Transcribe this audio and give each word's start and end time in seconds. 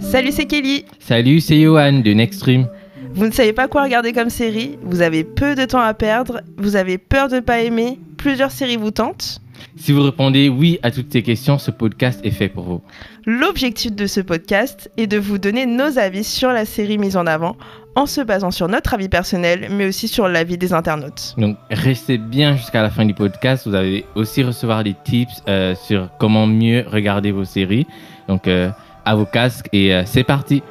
Salut, 0.00 0.32
c'est 0.32 0.46
Kelly. 0.46 0.84
Salut, 0.98 1.40
c'est 1.40 1.60
Johan 1.60 2.00
de 2.00 2.12
Nextstream. 2.12 2.68
Vous 3.14 3.26
ne 3.26 3.30
savez 3.30 3.52
pas 3.52 3.68
quoi 3.68 3.82
regarder 3.82 4.12
comme 4.12 4.30
série, 4.30 4.78
vous 4.82 5.02
avez 5.02 5.22
peu 5.22 5.54
de 5.54 5.64
temps 5.64 5.80
à 5.80 5.92
perdre, 5.92 6.40
vous 6.56 6.76
avez 6.76 6.96
peur 6.96 7.28
de 7.28 7.36
ne 7.36 7.40
pas 7.40 7.60
aimer, 7.60 7.98
plusieurs 8.16 8.50
séries 8.50 8.76
vous 8.76 8.90
tentent 8.90 9.40
Si 9.76 9.92
vous 9.92 10.02
répondez 10.02 10.48
oui 10.48 10.78
à 10.82 10.90
toutes 10.90 11.12
ces 11.12 11.22
questions, 11.22 11.58
ce 11.58 11.70
podcast 11.70 12.20
est 12.24 12.30
fait 12.30 12.48
pour 12.48 12.64
vous. 12.64 12.80
L'objectif 13.26 13.92
de 13.92 14.06
ce 14.06 14.20
podcast 14.20 14.90
est 14.96 15.06
de 15.06 15.18
vous 15.18 15.38
donner 15.38 15.66
nos 15.66 15.98
avis 15.98 16.24
sur 16.24 16.52
la 16.52 16.64
série 16.64 16.96
mise 16.98 17.16
en 17.16 17.26
avant 17.26 17.56
en 17.94 18.06
se 18.06 18.20
basant 18.20 18.50
sur 18.50 18.68
notre 18.68 18.94
avis 18.94 19.08
personnel, 19.08 19.68
mais 19.70 19.86
aussi 19.86 20.08
sur 20.08 20.28
l'avis 20.28 20.56
des 20.58 20.72
internautes. 20.72 21.34
Donc 21.36 21.56
restez 21.70 22.18
bien 22.18 22.56
jusqu'à 22.56 22.82
la 22.82 22.90
fin 22.90 23.04
du 23.04 23.14
podcast. 23.14 23.66
Vous 23.68 23.74
allez 23.74 24.04
aussi 24.14 24.42
recevoir 24.42 24.82
des 24.84 24.94
tips 25.04 25.42
euh, 25.48 25.74
sur 25.74 26.08
comment 26.18 26.46
mieux 26.46 26.84
regarder 26.90 27.32
vos 27.32 27.44
séries. 27.44 27.86
Donc 28.28 28.48
euh, 28.48 28.70
à 29.04 29.14
vos 29.14 29.26
casques 29.26 29.68
et 29.72 29.94
euh, 29.94 30.02
c'est 30.06 30.24
parti. 30.24 30.62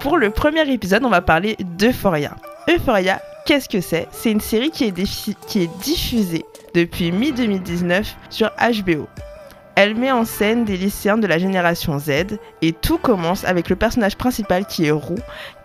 Pour 0.00 0.16
le 0.16 0.30
premier 0.30 0.68
épisode, 0.72 1.04
on 1.04 1.10
va 1.10 1.20
parler 1.20 1.56
d'Euphoria. 1.60 2.34
Euphoria, 2.68 3.20
qu'est-ce 3.44 3.68
que 3.68 3.80
c'est? 3.80 4.08
C'est 4.12 4.30
une 4.32 4.40
série 4.40 4.70
qui 4.70 4.84
est, 4.84 4.92
défi- 4.92 5.36
qui 5.46 5.62
est 5.62 5.70
diffusée 5.82 6.44
depuis 6.74 7.12
mi-2019 7.12 8.04
sur 8.30 8.50
HBO. 8.58 9.06
Elle 9.76 9.94
met 9.94 10.10
en 10.10 10.24
scène 10.24 10.64
des 10.64 10.76
lycéens 10.76 11.16
de 11.16 11.26
la 11.26 11.38
génération 11.38 11.98
Z 11.98 12.38
et 12.60 12.72
tout 12.72 12.98
commence 12.98 13.44
avec 13.44 13.68
le 13.68 13.76
personnage 13.76 14.16
principal 14.16 14.66
qui 14.66 14.86
est 14.86 14.90
Roux, 14.90 15.14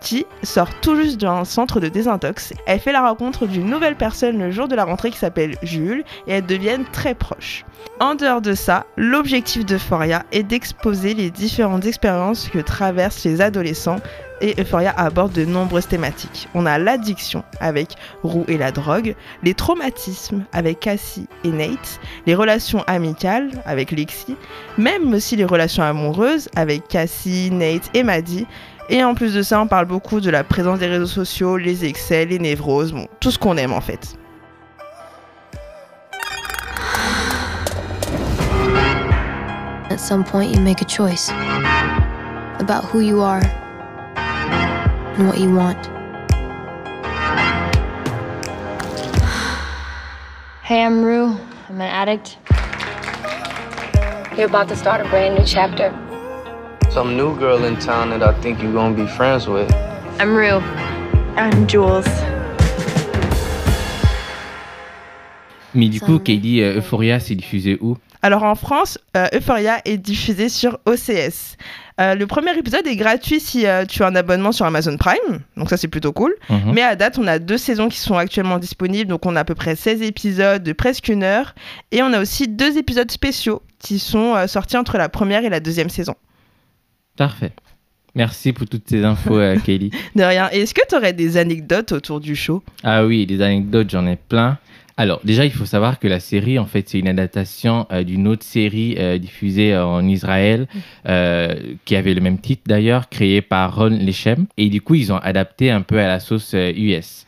qui 0.00 0.26
sort 0.42 0.70
tout 0.80 0.96
juste 0.96 1.20
d'un 1.20 1.44
centre 1.44 1.80
de 1.80 1.88
désintox. 1.88 2.54
Elle 2.66 2.80
fait 2.80 2.92
la 2.92 3.06
rencontre 3.06 3.46
d'une 3.46 3.68
nouvelle 3.68 3.96
personne 3.96 4.38
le 4.38 4.50
jour 4.50 4.68
de 4.68 4.74
la 4.74 4.84
rentrée 4.84 5.10
qui 5.10 5.18
s'appelle 5.18 5.56
Jules 5.62 6.04
et 6.26 6.32
elles 6.34 6.46
deviennent 6.46 6.86
très 6.92 7.14
proches. 7.14 7.64
En 8.00 8.14
dehors 8.14 8.40
de 8.40 8.54
ça, 8.54 8.86
l'objectif 8.96 9.64
d'Euphoria 9.64 10.24
est 10.32 10.42
d'exposer 10.42 11.14
les 11.14 11.30
différentes 11.30 11.86
expériences 11.86 12.48
que 12.48 12.58
traversent 12.58 13.24
les 13.24 13.40
adolescents 13.40 14.00
et 14.40 14.60
Euphoria 14.60 14.92
aborde 14.96 15.32
de 15.32 15.44
nombreuses 15.44 15.88
thématiques. 15.88 16.48
On 16.54 16.66
a 16.66 16.78
l'addiction 16.78 17.44
avec 17.60 17.94
Roux 18.22 18.44
et 18.48 18.58
la 18.58 18.72
drogue, 18.72 19.14
les 19.42 19.54
traumatismes 19.54 20.44
avec 20.52 20.80
Cassie 20.80 21.28
et 21.44 21.48
Nate, 21.48 22.00
les 22.26 22.34
relations 22.34 22.82
amicales 22.86 23.50
avec 23.64 23.90
Lexi, 23.90 24.36
même 24.78 25.12
aussi 25.12 25.36
les 25.36 25.44
relations 25.44 25.82
amoureuses 25.82 26.48
avec 26.56 26.88
Cassie, 26.88 27.50
Nate 27.50 27.90
et 27.94 28.02
Maddie. 28.02 28.46
Et 28.88 29.02
en 29.02 29.14
plus 29.14 29.34
de 29.34 29.42
ça, 29.42 29.60
on 29.60 29.66
parle 29.66 29.86
beaucoup 29.86 30.20
de 30.20 30.30
la 30.30 30.44
présence 30.44 30.78
des 30.78 30.86
réseaux 30.86 31.06
sociaux, 31.06 31.56
les 31.56 31.84
excès, 31.84 32.24
les 32.24 32.38
névroses, 32.38 32.92
bon, 32.92 33.08
tout 33.20 33.30
ce 33.30 33.38
qu'on 33.38 33.56
aime 33.56 33.72
en 33.72 33.80
fait. 33.80 34.16
At 39.88 39.98
some 39.98 40.24
point, 40.24 40.44
you 40.44 40.60
make 40.60 40.82
a 40.82 40.84
choice 40.84 41.30
about 42.60 42.84
who 42.92 43.00
you 43.00 43.22
are 43.22 43.40
and 44.50 45.28
what 45.28 45.38
you 45.38 45.54
want. 45.54 45.86
Hey, 50.62 50.82
I'm 50.82 51.04
Rue. 51.04 51.38
I'm 51.68 51.80
an 51.80 51.82
addict. 51.82 52.38
You're 54.36 54.46
about 54.48 54.68
to 54.68 54.76
start 54.76 55.00
a 55.00 55.08
brand 55.08 55.36
new 55.36 55.44
chapter. 55.44 55.90
Some 56.90 57.16
new 57.16 57.36
girl 57.38 57.64
in 57.64 57.76
town 57.76 58.10
that 58.10 58.22
I 58.22 58.32
think 58.40 58.62
you're 58.62 58.72
gonna 58.72 58.96
be 58.96 59.06
friends 59.06 59.46
with. 59.46 59.72
I'm 60.18 60.34
Rue. 60.34 60.60
I'm 61.36 61.66
Jules. 61.66 62.06
Mais 65.74 65.88
du 65.90 66.00
coup, 66.00 66.18
Kelly, 66.18 66.62
euh, 66.62 66.78
Euphoria, 66.78 67.20
c'est 67.20 67.34
diffusé 67.34 67.76
où 67.82 67.98
Alors 68.26 68.42
en 68.42 68.56
France, 68.56 68.98
euh, 69.16 69.28
Euphoria 69.34 69.80
est 69.84 69.98
diffusé 69.98 70.48
sur 70.48 70.80
OCS. 70.84 71.56
Euh, 72.00 72.16
le 72.16 72.26
premier 72.26 72.58
épisode 72.58 72.84
est 72.84 72.96
gratuit 72.96 73.38
si 73.38 73.68
euh, 73.68 73.84
tu 73.84 74.02
as 74.02 74.08
un 74.08 74.16
abonnement 74.16 74.50
sur 74.50 74.66
Amazon 74.66 74.96
Prime, 74.96 75.42
donc 75.56 75.70
ça 75.70 75.76
c'est 75.76 75.86
plutôt 75.86 76.10
cool. 76.10 76.34
Mhm. 76.50 76.72
Mais 76.74 76.82
à 76.82 76.96
date, 76.96 77.20
on 77.20 77.26
a 77.28 77.38
deux 77.38 77.56
saisons 77.56 77.88
qui 77.88 78.00
sont 78.00 78.16
actuellement 78.16 78.58
disponibles, 78.58 79.08
donc 79.08 79.24
on 79.26 79.36
a 79.36 79.40
à 79.42 79.44
peu 79.44 79.54
près 79.54 79.76
16 79.76 80.02
épisodes 80.02 80.60
de 80.60 80.72
presque 80.72 81.06
une 81.06 81.22
heure. 81.22 81.54
Et 81.92 82.02
on 82.02 82.12
a 82.12 82.20
aussi 82.20 82.48
deux 82.48 82.76
épisodes 82.78 83.08
spéciaux 83.12 83.62
qui 83.78 84.00
sont 84.00 84.34
sortis 84.48 84.76
entre 84.76 84.98
la 84.98 85.08
première 85.08 85.44
et 85.44 85.48
la 85.48 85.60
deuxième 85.60 85.88
saison. 85.88 86.16
Parfait. 87.16 87.52
Merci 88.16 88.52
pour 88.52 88.66
toutes 88.66 88.88
ces 88.88 89.04
infos, 89.04 89.38
Kelly. 89.64 89.92
De 90.16 90.24
rien. 90.24 90.48
Est-ce 90.48 90.74
que 90.74 90.80
tu 90.88 90.96
aurais 90.96 91.12
des 91.12 91.36
anecdotes 91.36 91.92
autour 91.92 92.18
du 92.18 92.34
show? 92.34 92.64
Ah 92.82 93.06
oui, 93.06 93.24
des 93.24 93.40
anecdotes, 93.40 93.88
j'en 93.88 94.04
ai 94.04 94.16
plein. 94.16 94.58
Alors, 94.98 95.20
déjà, 95.24 95.44
il 95.44 95.52
faut 95.52 95.66
savoir 95.66 95.98
que 95.98 96.08
la 96.08 96.20
série, 96.20 96.58
en 96.58 96.64
fait, 96.64 96.88
c'est 96.88 96.98
une 96.98 97.08
adaptation 97.08 97.86
euh, 97.92 98.02
d'une 98.02 98.26
autre 98.26 98.44
série 98.44 98.96
euh, 98.98 99.18
diffusée 99.18 99.74
euh, 99.74 99.84
en 99.84 100.06
Israël, 100.08 100.66
euh, 101.06 101.54
qui 101.84 101.96
avait 101.96 102.14
le 102.14 102.22
même 102.22 102.38
titre 102.38 102.62
d'ailleurs, 102.66 103.10
créée 103.10 103.42
par 103.42 103.76
Ron 103.76 103.90
Lechem. 103.90 104.46
Et 104.56 104.70
du 104.70 104.80
coup, 104.80 104.94
ils 104.94 105.12
ont 105.12 105.18
adapté 105.18 105.70
un 105.70 105.82
peu 105.82 105.98
à 106.00 106.06
la 106.06 106.18
sauce 106.18 106.54
US. 106.54 107.26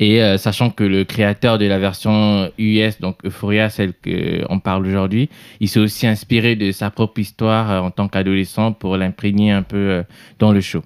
Et 0.00 0.22
euh, 0.22 0.38
sachant 0.38 0.70
que 0.70 0.82
le 0.82 1.04
créateur 1.04 1.56
de 1.56 1.66
la 1.66 1.78
version 1.78 2.50
US, 2.58 3.00
donc 3.00 3.18
Euphoria, 3.24 3.68
celle 3.70 3.92
qu'on 3.94 4.58
parle 4.58 4.86
aujourd'hui, 4.86 5.28
il 5.60 5.68
s'est 5.68 5.78
aussi 5.78 6.06
inspiré 6.06 6.56
de 6.56 6.72
sa 6.72 6.90
propre 6.90 7.20
histoire 7.20 7.84
en 7.84 7.92
tant 7.92 8.08
qu'adolescent 8.08 8.72
pour 8.72 8.96
l'imprégner 8.96 9.52
un 9.52 9.62
peu 9.62 10.02
dans 10.40 10.50
le 10.52 10.60
show. 10.60 10.82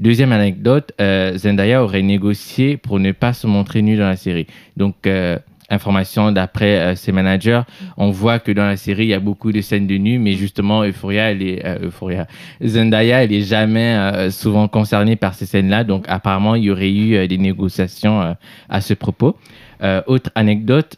Deuxième 0.00 0.32
anecdote, 0.32 0.92
euh, 0.98 1.36
Zendaya 1.36 1.84
aurait 1.84 2.00
négocié 2.00 2.78
pour 2.78 2.98
ne 2.98 3.12
pas 3.12 3.34
se 3.34 3.46
montrer 3.46 3.82
nue 3.82 3.98
dans 3.98 4.08
la 4.08 4.16
série. 4.16 4.46
Donc, 4.78 5.06
euh, 5.06 5.36
information 5.68 6.32
d'après 6.32 6.80
euh, 6.80 6.94
ses 6.94 7.12
managers, 7.12 7.60
on 7.98 8.10
voit 8.10 8.38
que 8.38 8.50
dans 8.50 8.64
la 8.64 8.78
série, 8.78 9.04
il 9.04 9.08
y 9.08 9.14
a 9.14 9.20
beaucoup 9.20 9.52
de 9.52 9.60
scènes 9.60 9.86
de 9.86 9.98
nu, 9.98 10.18
mais 10.18 10.32
justement, 10.32 10.84
Euphoria, 10.84 11.34
Euphoria, 11.82 12.26
Zendaya, 12.64 13.24
elle 13.24 13.32
est 13.34 13.42
jamais 13.42 14.30
souvent 14.30 14.68
concernée 14.68 15.16
par 15.16 15.34
ces 15.34 15.44
scènes-là. 15.44 15.84
Donc, 15.84 16.06
apparemment, 16.08 16.54
il 16.54 16.64
y 16.64 16.70
aurait 16.70 16.90
eu 16.90 17.28
des 17.28 17.38
négociations 17.38 18.36
à 18.70 18.80
ce 18.80 18.94
propos. 18.94 19.36
Autre 20.06 20.30
anecdote, 20.34 20.96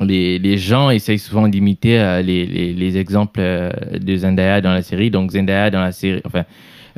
les, 0.00 0.58
gens 0.58 0.90
essayent 0.90 1.18
souvent 1.18 1.48
d'imiter 1.48 2.20
les, 2.22 2.44
les, 2.44 2.74
les 2.74 2.98
exemples 2.98 3.40
de 3.40 4.16
Zendaya 4.16 4.60
dans 4.60 4.72
la 4.72 4.82
série. 4.82 5.10
Donc, 5.10 5.30
Zendaya 5.30 5.70
dans 5.70 5.80
la 5.80 5.92
série, 5.92 6.20
enfin, 6.26 6.44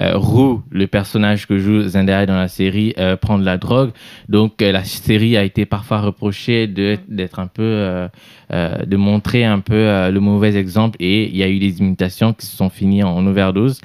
euh, 0.00 0.12
Rue, 0.16 0.58
le 0.70 0.86
personnage 0.86 1.46
que 1.46 1.58
joue 1.58 1.82
Zendaya 1.82 2.26
dans 2.26 2.36
la 2.36 2.48
série, 2.48 2.94
euh, 2.98 3.16
prend 3.16 3.38
de 3.38 3.44
la 3.44 3.58
drogue. 3.58 3.90
Donc, 4.28 4.62
euh, 4.62 4.72
la 4.72 4.84
série 4.84 5.36
a 5.36 5.44
été 5.44 5.66
parfois 5.66 6.00
reprochée 6.00 6.66
d'être 6.66 7.38
un 7.38 7.46
peu, 7.46 7.62
euh, 7.62 8.08
de 8.50 8.96
montrer 8.96 9.44
un 9.44 9.60
peu 9.60 10.10
le 10.10 10.20
mauvais 10.20 10.56
exemple 10.56 10.96
et 11.00 11.28
il 11.28 11.36
y 11.36 11.42
a 11.42 11.48
eu 11.48 11.58
des 11.58 11.80
imitations 11.80 12.32
qui 12.32 12.46
se 12.46 12.56
sont 12.56 12.70
finies 12.70 13.02
en 13.02 13.26
overdose. 13.26 13.80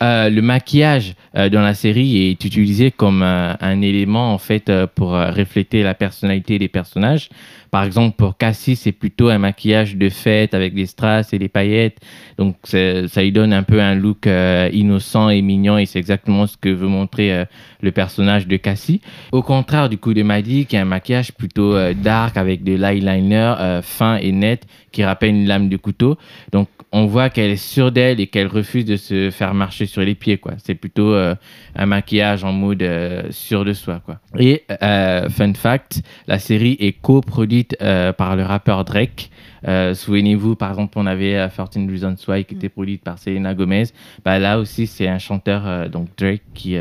Euh, 0.00 0.30
le 0.30 0.42
maquillage 0.42 1.14
euh, 1.36 1.48
dans 1.48 1.60
la 1.60 1.74
série 1.74 2.28
est 2.28 2.44
utilisé 2.44 2.92
comme 2.92 3.22
euh, 3.24 3.52
un 3.60 3.82
élément 3.82 4.32
en 4.32 4.38
fait 4.38 4.70
pour 4.94 5.10
refléter 5.10 5.82
la 5.82 5.94
personnalité 5.94 6.58
des 6.58 6.68
personnages. 6.68 7.28
Par 7.70 7.82
exemple, 7.82 8.16
pour 8.16 8.38
Cassie, 8.38 8.76
c'est 8.76 8.92
plutôt 8.92 9.28
un 9.28 9.38
maquillage 9.38 9.96
de 9.96 10.08
fête 10.08 10.54
avec 10.54 10.72
des 10.74 10.86
strass 10.86 11.34
et 11.34 11.38
des 11.38 11.48
paillettes. 11.48 11.98
Donc, 12.38 12.56
ça 12.64 13.22
lui 13.22 13.30
donne 13.30 13.52
un 13.52 13.62
peu 13.62 13.82
un 13.82 13.94
look 13.94 14.26
innocent 14.72 15.28
et 15.28 15.42
mignon 15.42 15.76
et 15.76 15.84
c'est 15.84 15.98
exactement 15.98 16.46
ce 16.46 16.56
que 16.56 16.70
veut 16.70 16.88
montrer 16.88 17.44
le 17.82 17.92
personnage 17.92 18.46
de 18.46 18.56
Cassie. 18.56 19.02
Au 19.32 19.42
contraire 19.42 19.88
du 19.88 19.98
coup 19.98 20.14
de 20.14 20.22
Maddie, 20.22 20.66
qui 20.66 20.76
a 20.76 20.82
un 20.82 20.86
maquillage 20.86 21.32
plutôt 21.32 21.74
euh, 21.74 21.94
dark 21.94 22.36
avec 22.36 22.64
de 22.64 22.74
l'eyeliner 22.74 23.80
fin 23.82 24.16
et 24.16 24.32
net 24.32 24.66
qui 24.92 25.04
rappelle 25.04 25.30
une 25.30 25.46
lame 25.46 25.68
de 25.68 25.76
couteau. 25.76 26.16
Donc, 26.52 26.68
on 26.92 27.06
voit 27.06 27.28
qu'elle 27.30 27.50
est 27.50 27.56
sûre 27.56 27.92
d'elle 27.92 28.20
et 28.20 28.26
qu'elle 28.26 28.46
refuse 28.46 28.84
de 28.84 28.96
se 28.96 29.30
faire 29.30 29.52
marcher 29.54 29.86
sur 29.86 30.02
les 30.02 30.14
pieds, 30.14 30.38
quoi. 30.38 30.54
C'est 30.58 30.74
plutôt 30.74 31.12
euh, 31.12 31.34
un 31.76 31.86
maquillage 31.86 32.44
en 32.44 32.52
mode 32.52 32.82
euh, 32.82 33.24
sûr 33.30 33.64
de 33.64 33.72
soi, 33.72 34.00
quoi. 34.04 34.18
Et 34.38 34.64
euh, 34.82 35.28
fun 35.28 35.52
fact, 35.54 36.02
la 36.26 36.38
série 36.38 36.76
est 36.80 36.92
coproduite 36.92 37.76
euh, 37.82 38.12
par 38.12 38.36
le 38.36 38.42
rappeur 38.42 38.84
Drake. 38.84 39.30
Souvenez-vous, 39.64 40.54
par 40.54 40.70
exemple, 40.70 40.94
on 40.96 41.06
avait 41.06 41.34
euh, 41.34 41.48
13 41.48 41.88
Reasons 41.90 42.16
Why 42.26 42.44
qui 42.44 42.54
était 42.54 42.68
produite 42.68 43.02
par 43.02 43.18
Selena 43.18 43.54
Gomez. 43.54 43.84
Bah, 44.24 44.38
là 44.38 44.58
aussi, 44.58 44.86
c'est 44.86 45.08
un 45.08 45.18
chanteur, 45.18 45.90
donc 45.90 46.08
Drake, 46.16 46.42
qui 46.54 46.76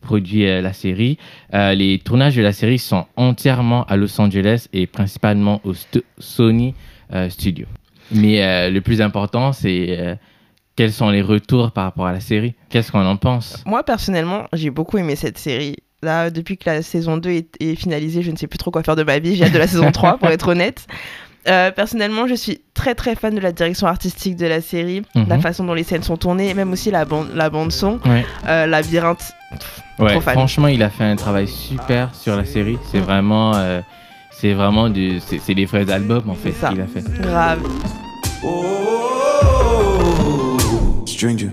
produit 0.00 0.44
la 0.44 0.72
série. 0.72 1.18
Les 1.52 2.00
tournages 2.02 2.34
de 2.34 2.42
la 2.42 2.52
série 2.52 2.78
sont 2.78 3.06
entièrement 3.16 3.84
à 3.84 3.96
Los 3.96 4.18
Angeles 4.20 4.66
et 4.72 4.86
principalement 4.86 5.60
au 5.64 5.72
Sony 6.18 6.74
Studio. 7.28 7.66
Mais 8.14 8.42
euh, 8.44 8.70
le 8.70 8.80
plus 8.80 9.00
important, 9.00 9.52
c'est 9.52 9.86
euh, 9.98 10.14
quels 10.76 10.92
sont 10.92 11.10
les 11.10 11.22
retours 11.22 11.72
par 11.72 11.84
rapport 11.84 12.06
à 12.06 12.12
la 12.12 12.20
série? 12.20 12.54
Qu'est-ce 12.70 12.92
qu'on 12.92 13.04
en 13.06 13.16
pense? 13.16 13.62
Moi, 13.66 13.82
personnellement, 13.84 14.44
j'ai 14.52 14.70
beaucoup 14.70 14.98
aimé 14.98 15.16
cette 15.16 15.38
série. 15.38 15.76
Là, 16.02 16.30
depuis 16.30 16.56
que 16.58 16.68
la 16.68 16.82
saison 16.82 17.16
2 17.16 17.30
est, 17.30 17.48
est 17.60 17.74
finalisée, 17.76 18.22
je 18.22 18.30
ne 18.32 18.36
sais 18.36 18.46
plus 18.48 18.58
trop 18.58 18.70
quoi 18.70 18.82
faire 18.82 18.96
de 18.96 19.04
ma 19.04 19.18
vie. 19.18 19.36
J'ai 19.36 19.44
hâte 19.44 19.52
de 19.52 19.58
la 19.58 19.68
saison 19.68 19.90
3, 19.92 20.18
pour 20.18 20.28
être 20.28 20.48
honnête. 20.48 20.86
Euh, 21.48 21.70
personnellement, 21.72 22.26
je 22.28 22.34
suis 22.34 22.60
très 22.74 22.94
très 22.94 23.14
fan 23.16 23.34
de 23.34 23.40
la 23.40 23.50
direction 23.52 23.86
artistique 23.88 24.36
de 24.36 24.46
la 24.46 24.60
série, 24.60 25.02
la 25.14 25.36
Mhm. 25.36 25.40
façon 25.42 25.64
dont 25.64 25.74
les 25.74 25.82
scènes 25.82 26.02
sont 26.04 26.16
tournées, 26.16 26.54
même 26.54 26.70
aussi 26.72 26.90
la 26.92 27.04
bande, 27.04 27.28
la 27.34 27.50
bande 27.50 27.72
son, 27.72 27.98
Ouais. 28.06 28.24
euh, 28.46 28.66
labyrinthe. 28.66 29.32
Ouais, 29.98 30.12
Trop 30.12 30.20
fan. 30.20 30.34
franchement, 30.34 30.68
il 30.68 30.82
a 30.84 30.88
fait 30.90 31.04
un 31.04 31.16
travail 31.16 31.46
super 31.48 32.14
sur 32.14 32.36
la 32.36 32.44
série. 32.44 32.78
C'est 32.90 33.00
vraiment, 33.00 33.54
euh, 33.56 33.80
c'est 34.42 34.54
vraiment 34.54 34.90
du, 34.90 35.20
c'est 35.20 35.38
c'est 35.38 35.54
des 35.54 35.66
vrais 35.66 35.88
albums 35.88 36.28
en 36.28 36.34
fait 36.34 36.50
C'est 36.50 36.60
ça. 36.62 36.70
qu'il 36.70 36.80
a 36.80 36.86
fait. 36.88 37.04
Grave. 37.22 37.60
Stranger. 41.06 41.50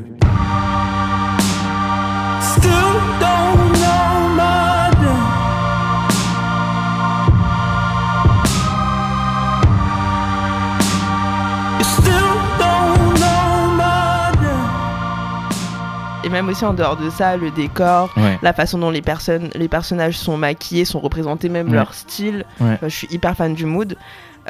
Aussi 16.49 16.65
en 16.65 16.73
dehors 16.73 16.97
de 16.97 17.11
ça, 17.11 17.37
le 17.37 17.51
décor, 17.51 18.09
Ouais. 18.17 18.39
la 18.41 18.53
façon 18.53 18.79
dont 18.79 18.89
les 18.89 19.03
personnes, 19.03 19.49
les 19.53 19.67
personnages 19.67 20.17
sont 20.17 20.35
maquillés, 20.35 20.83
sont 20.83 20.99
représentés, 20.99 21.47
même 21.47 21.67
Ouais. 21.69 21.75
leur 21.75 21.93
style. 21.93 22.43
Ouais. 22.59 22.79
Je 22.81 22.87
suis 22.87 23.07
hyper 23.11 23.35
fan 23.35 23.53
du 23.53 23.65
mood. 23.65 23.95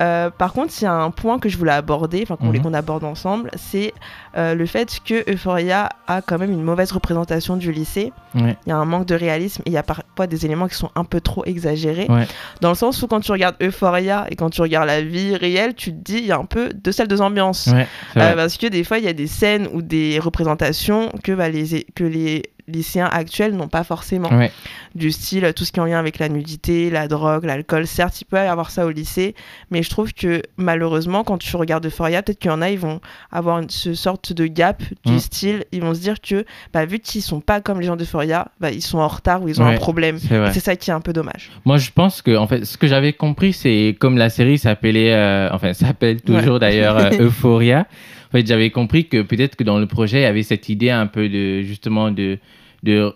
Euh, 0.02 0.30
par 0.30 0.54
contre, 0.54 0.74
il 0.80 0.84
y 0.84 0.88
a 0.88 0.94
un 0.94 1.12
point 1.12 1.40
que 1.40 1.50
je 1.50 1.58
voulais 1.58 1.72
aborder, 1.74 2.22
enfin 2.24 2.36
qu'on 2.38 2.46
voulait 2.46 2.60
Mhm. 2.60 2.66
qu'on 2.66 2.74
aborde 2.74 3.04
ensemble, 3.04 3.52
c'est 3.58 3.94
euh, 4.38 4.56
le 4.56 4.66
fait 4.66 5.00
que 5.04 5.30
Euphoria 5.30 5.90
a 6.08 6.22
quand 6.22 6.38
même 6.38 6.52
une 6.52 6.62
mauvaise 6.64 6.92
représentation 6.92 7.58
du 7.58 7.72
lycée. 7.72 8.14
Ouais. 8.36 8.56
Il 8.66 8.70
y 8.70 8.72
a 8.72 8.78
un 8.78 8.86
manque 8.86 9.08
de 9.08 9.16
réalisme 9.16 9.62
et 9.66 9.72
il 9.72 9.74
y 9.74 9.78
a 9.78 9.84
parfois 9.84 10.28
des 10.28 10.46
éléments 10.46 10.68
qui 10.68 10.76
sont 10.76 10.92
un 10.96 11.04
peu 11.04 11.20
trop 11.20 11.44
exagérés. 11.46 12.06
Ouais. 12.10 12.28
Dans 12.62 12.70
le 12.70 12.76
sens 12.76 13.02
où 13.02 13.08
quand 13.08 13.20
tu 13.20 13.32
regardes 13.32 13.56
Euphoria 13.62 14.26
et 14.30 14.36
quand 14.36 14.50
tu 14.50 14.62
regardes 14.62 14.88
la 14.88 15.02
vie 15.02 15.36
réelle, 15.36 15.74
tu 15.76 15.92
te 15.92 15.98
dis 15.98 16.20
il 16.20 16.26
y 16.28 16.32
a 16.32 16.38
un 16.38 16.46
peu 16.46 16.70
deux 16.74 16.92
salles, 16.92 17.08
deux 17.08 17.22
ambiances. 17.22 17.68
Ouais, 17.68 17.88
Euh, 18.18 18.36
parce 18.36 18.58
que 18.58 18.68
des 18.68 18.84
fois, 18.84 19.00
il 19.00 19.04
y 19.04 19.08
a 19.08 19.14
des 19.14 19.28
scènes 19.28 19.68
ou 19.74 19.82
des 19.82 20.20
représentations 20.20 21.10
que, 21.24 21.32
bah, 21.34 21.50
les, 21.50 21.86
que 21.96 22.04
les 22.04 22.44
lycéens 22.72 23.10
actuels 23.12 23.56
n'ont 23.56 23.68
pas 23.68 23.84
forcément. 23.84 24.30
Ouais. 24.30 24.52
Du 24.96 25.12
style, 25.12 25.52
tout 25.56 25.66
ce 25.66 25.72
qui 25.72 25.80
est 25.80 25.82
en 25.82 25.86
lien 25.86 26.00
avec 26.00 26.20
la 26.20 26.30
nudité, 26.30 26.90
la 26.90 27.08
drogue, 27.08 27.46
l'alcool. 27.46 27.86
Certes, 27.88 28.22
il 28.22 28.26
peut 28.26 28.38
y 28.38 28.40
avoir 28.40 28.72
ça 28.72 28.86
au 28.86 28.90
lycée, 28.90 29.36
mais 29.72 29.84
je 29.84 29.90
trouve 29.90 30.14
que 30.14 30.42
malheureusement, 30.58 31.24
quand 31.24 31.38
tu 31.38 31.56
regardes 31.56 31.86
Euphoria, 31.86 32.22
peut-être 32.24 32.40
qu'il 32.40 32.52
y 32.52 32.54
en 32.54 32.62
a, 32.62 32.70
ils 32.70 32.80
vont 32.80 33.00
avoir 33.32 33.60
une, 33.60 33.70
ce 33.70 33.94
sorte 33.94 34.34
de 34.34 34.46
gap 34.48 34.82
du 35.06 35.14
Mm. 35.14 35.20
style. 35.20 35.66
Ils 35.72 35.82
vont 35.82 35.94
se 35.94 36.00
dire 36.00 36.22
que, 36.22 36.46
bah, 36.74 36.86
vu 36.86 37.00
qu'ils 37.00 37.22
sont 37.22 37.42
pas 37.42 37.62
comme 37.62 37.80
les 37.80 37.88
gens 37.88 37.96
d'Euphoria, 37.96 38.48
bah, 38.60 38.72
ils 38.72 38.82
sont 38.82 39.00
en 39.00 39.08
retard 39.08 39.42
ou 39.44 39.48
ils 39.50 39.62
ont 39.62 39.66
Ouais, 39.66 39.76
un 39.76 39.78
problème. 39.78 40.18
c'est 40.20 40.60
ça 40.60 40.76
qui 40.76 40.90
est 40.90 40.94
un 40.94 41.02
peu 41.02 41.14
dommage. 41.14 41.52
Moi, 41.66 41.78
je 41.78 41.92
pense 41.92 42.22
que, 42.22 42.36
en 42.36 42.48
fait, 42.48 42.66
ce 42.66 42.78
que 42.78 42.88
j'avais 42.88 43.14
compris, 43.14 43.54
c'est 43.54 43.96
comme 44.00 44.18
la 44.18 44.30
série 44.30 44.58
s'appelait, 44.58 45.14
euh, 45.14 45.50
enfin, 45.52 45.74
s'appelle 45.74 46.22
toujours 46.22 46.54
Ouais. 46.56 46.60
d'ailleurs 46.60 46.98
euh, 46.98 47.10
Euphoria. 47.20 47.86
En 48.30 48.32
fait, 48.32 48.46
j'avais 48.48 48.70
compris 48.70 49.06
que 49.08 49.22
peut-être 49.24 49.56
que 49.56 49.64
dans 49.64 49.80
le 49.80 49.88
projet, 49.88 50.20
il 50.20 50.24
y 50.24 50.26
avait 50.26 50.44
cette 50.44 50.70
idée 50.70 50.92
un 50.92 51.08
peu 51.08 51.28
de, 51.30 51.62
justement, 51.64 52.12
de, 52.12 52.38
de 52.84 53.12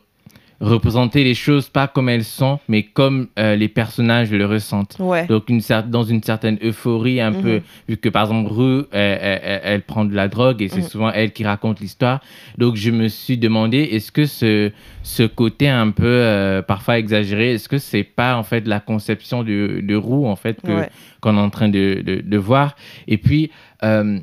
représenter 0.60 1.24
les 1.25 1.33
choses 1.33 1.68
pas 1.68 1.88
comme 1.88 2.07
elles 2.10 2.24
sont, 2.24 2.57
mais 2.69 2.83
comme 2.83 3.27
euh, 3.38 3.56
les 3.56 3.68
personnages 3.68 4.31
le 4.31 4.45
ressentent. 4.45 4.95
Ouais. 5.00 5.27
Donc, 5.27 5.50
une 5.50 5.62
dans 5.89 6.04
une 6.04 6.24
certaine 6.24 6.57
euphorie, 6.63 7.19
un 7.19 7.33
peu, 7.33 7.62
vu 7.89 7.98
que 7.98 8.07
par 8.10 8.24
exemple, 8.24 8.50
Rue, 8.51 8.83
elle, 8.92 9.19
elle- 9.21 9.42
elle- 9.44 9.62
elle 9.63 9.81
prend 9.81 10.06
de 10.06 10.15
la 10.15 10.27
drogue 10.30 10.62
et 10.62 10.69
c'est 10.69 10.77
Mhm. 10.81 10.88
souvent 10.88 11.12
elle 11.12 11.31
qui 11.33 11.44
raconte 11.44 11.80
l'histoire. 11.81 12.21
Donc, 12.57 12.75
je 12.77 12.92
me 12.92 13.07
suis 13.10 13.38
demandé, 13.38 13.80
est-ce 13.80 14.12
que 14.12 14.25
ce, 14.25 14.71
ce 15.04 15.24
côté 15.24 15.68
un 15.68 15.89
peu 15.92 16.06
euh, 16.06 16.62
parfois 16.62 16.98
exagéré, 16.98 17.54
est-ce 17.56 17.68
que 17.68 17.77
c'est 17.77 18.04
pas 18.04 18.38
en 18.38 18.44
fait 18.44 18.65
la 18.68 18.80
conception 18.80 19.44
de, 19.44 19.81
de 19.83 19.95
Roux, 19.95 20.25
en 20.25 20.36
fait, 20.38 20.57
Ouais. 20.63 20.89
qu'on 21.19 21.36
est 21.36 21.42
en 21.42 21.50
train 21.50 21.68
de, 21.69 22.01
de, 22.06 22.21
de 22.21 22.38
voir? 22.38 22.75
Et 23.07 23.18
puis, 23.18 23.51
euh, 23.83 24.18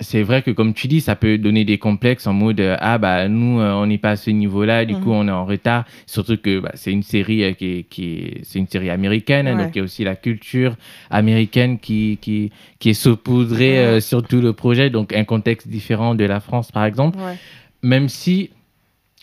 c'est 0.00 0.22
vrai 0.22 0.42
que 0.42 0.50
comme 0.50 0.74
tu 0.74 0.88
dis, 0.88 1.00
ça 1.00 1.14
peut 1.14 1.38
donner 1.38 1.64
des 1.64 1.78
complexes 1.78 2.26
en 2.26 2.32
mode 2.32 2.58
euh, 2.60 2.76
ah 2.80 2.98
bah 2.98 3.28
nous 3.28 3.60
euh, 3.60 3.72
on 3.74 3.86
n'est 3.86 3.98
pas 3.98 4.10
à 4.10 4.16
ce 4.16 4.30
niveau-là, 4.30 4.84
du 4.84 4.94
Mhm. 4.94 5.00
coup 5.02 5.12
on 5.12 5.28
est 5.28 5.30
en 5.30 5.44
retard. 5.46 5.84
Surtout 6.06 6.36
que 6.36 6.58
bah, 6.60 6.72
c'est 6.74 6.90
une 6.92 7.02
série 7.04 7.44
euh, 7.44 7.52
qui 7.52 7.66
est, 7.78 7.82
qui 7.84 8.04
est- 8.14 8.40
c'est 8.42 8.58
une 8.58 8.66
série 8.66 8.90
américaine, 8.90 9.46
hein, 9.46 9.56
donc 9.56 9.68
il 9.74 9.78
y 9.78 9.80
a 9.80 9.84
aussi 9.84 10.02
la 10.04 10.16
culture 10.16 10.76
américaine 11.10 11.78
qui 11.78 12.18
qui 12.20 12.50
qui 12.80 12.90
est 12.90 12.94
saupoudrée 12.94 14.00
sur 14.00 14.22
tout 14.22 14.40
le 14.40 14.52
projet, 14.52 14.90
donc 14.90 15.12
un 15.12 15.24
contexte 15.24 15.68
différent 15.68 16.14
de 16.14 16.24
la 16.24 16.40
France 16.40 16.72
par 16.72 16.84
exemple. 16.84 17.18
Ouais. 17.18 17.36
Même 17.82 18.08
si 18.08 18.50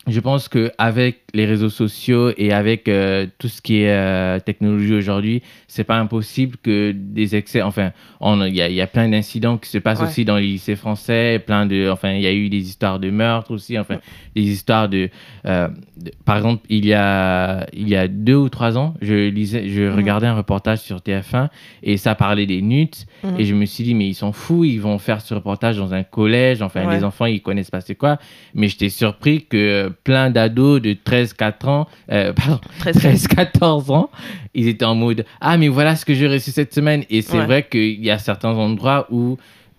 je 0.08 0.20
pense 0.20 0.48
que 0.48 0.72
avec 0.80 1.20
les 1.36 1.46
réseaux 1.46 1.70
sociaux 1.70 2.32
et 2.36 2.52
avec 2.52 2.88
euh, 2.88 3.28
tout 3.38 3.48
ce 3.48 3.62
qui 3.62 3.84
est 3.84 3.92
euh, 3.92 4.40
technologie 4.40 4.96
aujourd'hui, 4.96 5.44
c'est 5.68 5.84
pas 5.84 5.98
impossible 5.98 6.58
que 6.58 6.92
des 6.92 7.36
excès. 7.36 7.62
Enfin, 7.62 7.92
il 8.20 8.56
y 8.56 8.62
a, 8.62 8.68
il 8.68 8.74
y 8.74 8.82
a 8.82 8.88
plein 8.88 9.08
d'incidents 9.08 9.58
qui 9.60 9.70
se 9.70 9.78
passent 9.78 10.00
Ouais. 10.02 10.08
aussi 10.08 10.26
dans 10.26 10.38
les 10.38 10.48
lycées 10.48 10.76
français. 10.76 11.38
Plein 11.46 11.68
de, 11.68 11.88
enfin, 11.90 12.14
il 12.14 12.22
y 12.22 12.26
a 12.28 12.34
eu 12.34 12.50
des 12.50 12.58
histoires 12.68 13.00
de 13.00 13.12
meurtres 13.12 13.52
aussi. 13.52 13.78
Enfin, 13.78 14.00
des 14.36 14.42
histoires 14.42 14.90
de, 14.90 15.10
euh, 15.46 15.68
de- 15.98 16.12
par 16.26 16.38
exemple, 16.38 16.66
il 16.70 16.86
y 16.88 16.94
a 16.96 17.68
il 17.72 17.88
y 17.88 17.96
a 17.96 18.08
deux 18.08 18.36
ou 18.36 18.50
trois 18.50 18.78
ans, 18.80 18.96
je 19.02 19.30
lisais, 19.30 19.70
je 19.70 19.84
Mhm. 19.84 19.96
regardais 19.96 20.28
un 20.28 20.36
reportage 20.36 20.80
sur 20.80 21.02
TF1 21.02 21.50
et 21.84 21.98
ça 21.98 22.16
parlait 22.16 22.48
des 22.48 22.62
nudes 22.64 22.96
Mhm. 23.24 23.40
et 23.40 23.46
je 23.46 23.54
me 23.54 23.66
suis 23.66 23.84
dit 23.84 23.94
mais 23.94 24.08
ils 24.08 24.16
sont 24.16 24.32
fous, 24.34 24.66
ils 24.66 24.82
vont 24.82 24.98
faire 24.98 25.22
ce 25.22 25.36
reportage 25.36 25.78
dans 25.78 25.94
un 25.94 26.04
collège. 26.04 26.64
Enfin, 26.64 26.88
Ouais. 26.88 26.98
les 26.98 27.04
enfants 27.04 27.28
ils 27.28 27.42
connaissent 27.42 27.70
pas 27.72 27.82
c'est 27.82 27.96
quoi. 27.96 28.18
Mais 28.56 28.68
j'étais 28.68 28.90
surpris 28.90 29.46
que 29.46 29.91
plein 30.04 30.30
d'ados 30.30 30.82
de 30.82 30.94
13-4 30.94 31.68
ans, 31.68 31.88
euh, 32.12 32.34
pardon, 32.36 32.60
Très 32.80 32.92
13-14 32.92 33.92
ans, 33.92 34.10
ils 34.54 34.68
étaient 34.68 34.86
en 34.86 34.96
mode 34.96 35.26
Ah, 35.40 35.58
mais 35.58 35.68
voilà 35.68 35.96
ce 35.96 36.06
que 36.06 36.14
j'ai 36.14 36.28
reçu 36.28 36.52
cette 36.52 36.74
semaine. 36.74 37.04
Et 37.10 37.22
c'est 37.22 37.38
Ouais. 37.40 37.46
vrai 37.46 37.68
qu'il 37.70 38.04
y 38.04 38.10
a 38.12 38.18
certains 38.18 38.52
endroits 38.54 39.08
où 39.12 39.38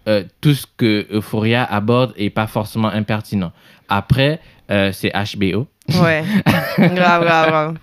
euh, 0.09 0.25
tout 0.41 0.55
ce 0.55 0.67
que 0.77 1.07
Euphoria 1.13 1.63
aborde 1.65 2.13
est 2.17 2.31
pas 2.31 2.47
forcément 2.47 2.89
impertinent. 2.89 3.53
Après, 3.89 4.41
euh, 4.71 4.91
c'est 4.93 5.13
HBO. 5.13 5.67
Ouais. 6.01 6.25
grave, 6.79 7.25
grave, 7.25 7.49
grave. 7.49 7.77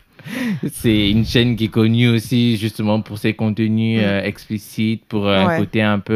C'est 0.74 1.10
une 1.12 1.25
chaîne 1.25 1.56
qui 1.56 1.66
est 1.66 1.70
connue 1.70 2.10
aussi 2.10 2.58
justement 2.58 3.02
pour 3.02 3.18
ses 3.18 3.34
contenus 3.34 4.02
Mm. 4.02 4.06
euh, 4.06 4.24
explicites, 4.24 5.06
pour 5.06 5.24
Ouais. 5.24 5.36
un 5.36 5.58
côté 5.58 5.82
un 5.82 6.00
peu 6.00 6.14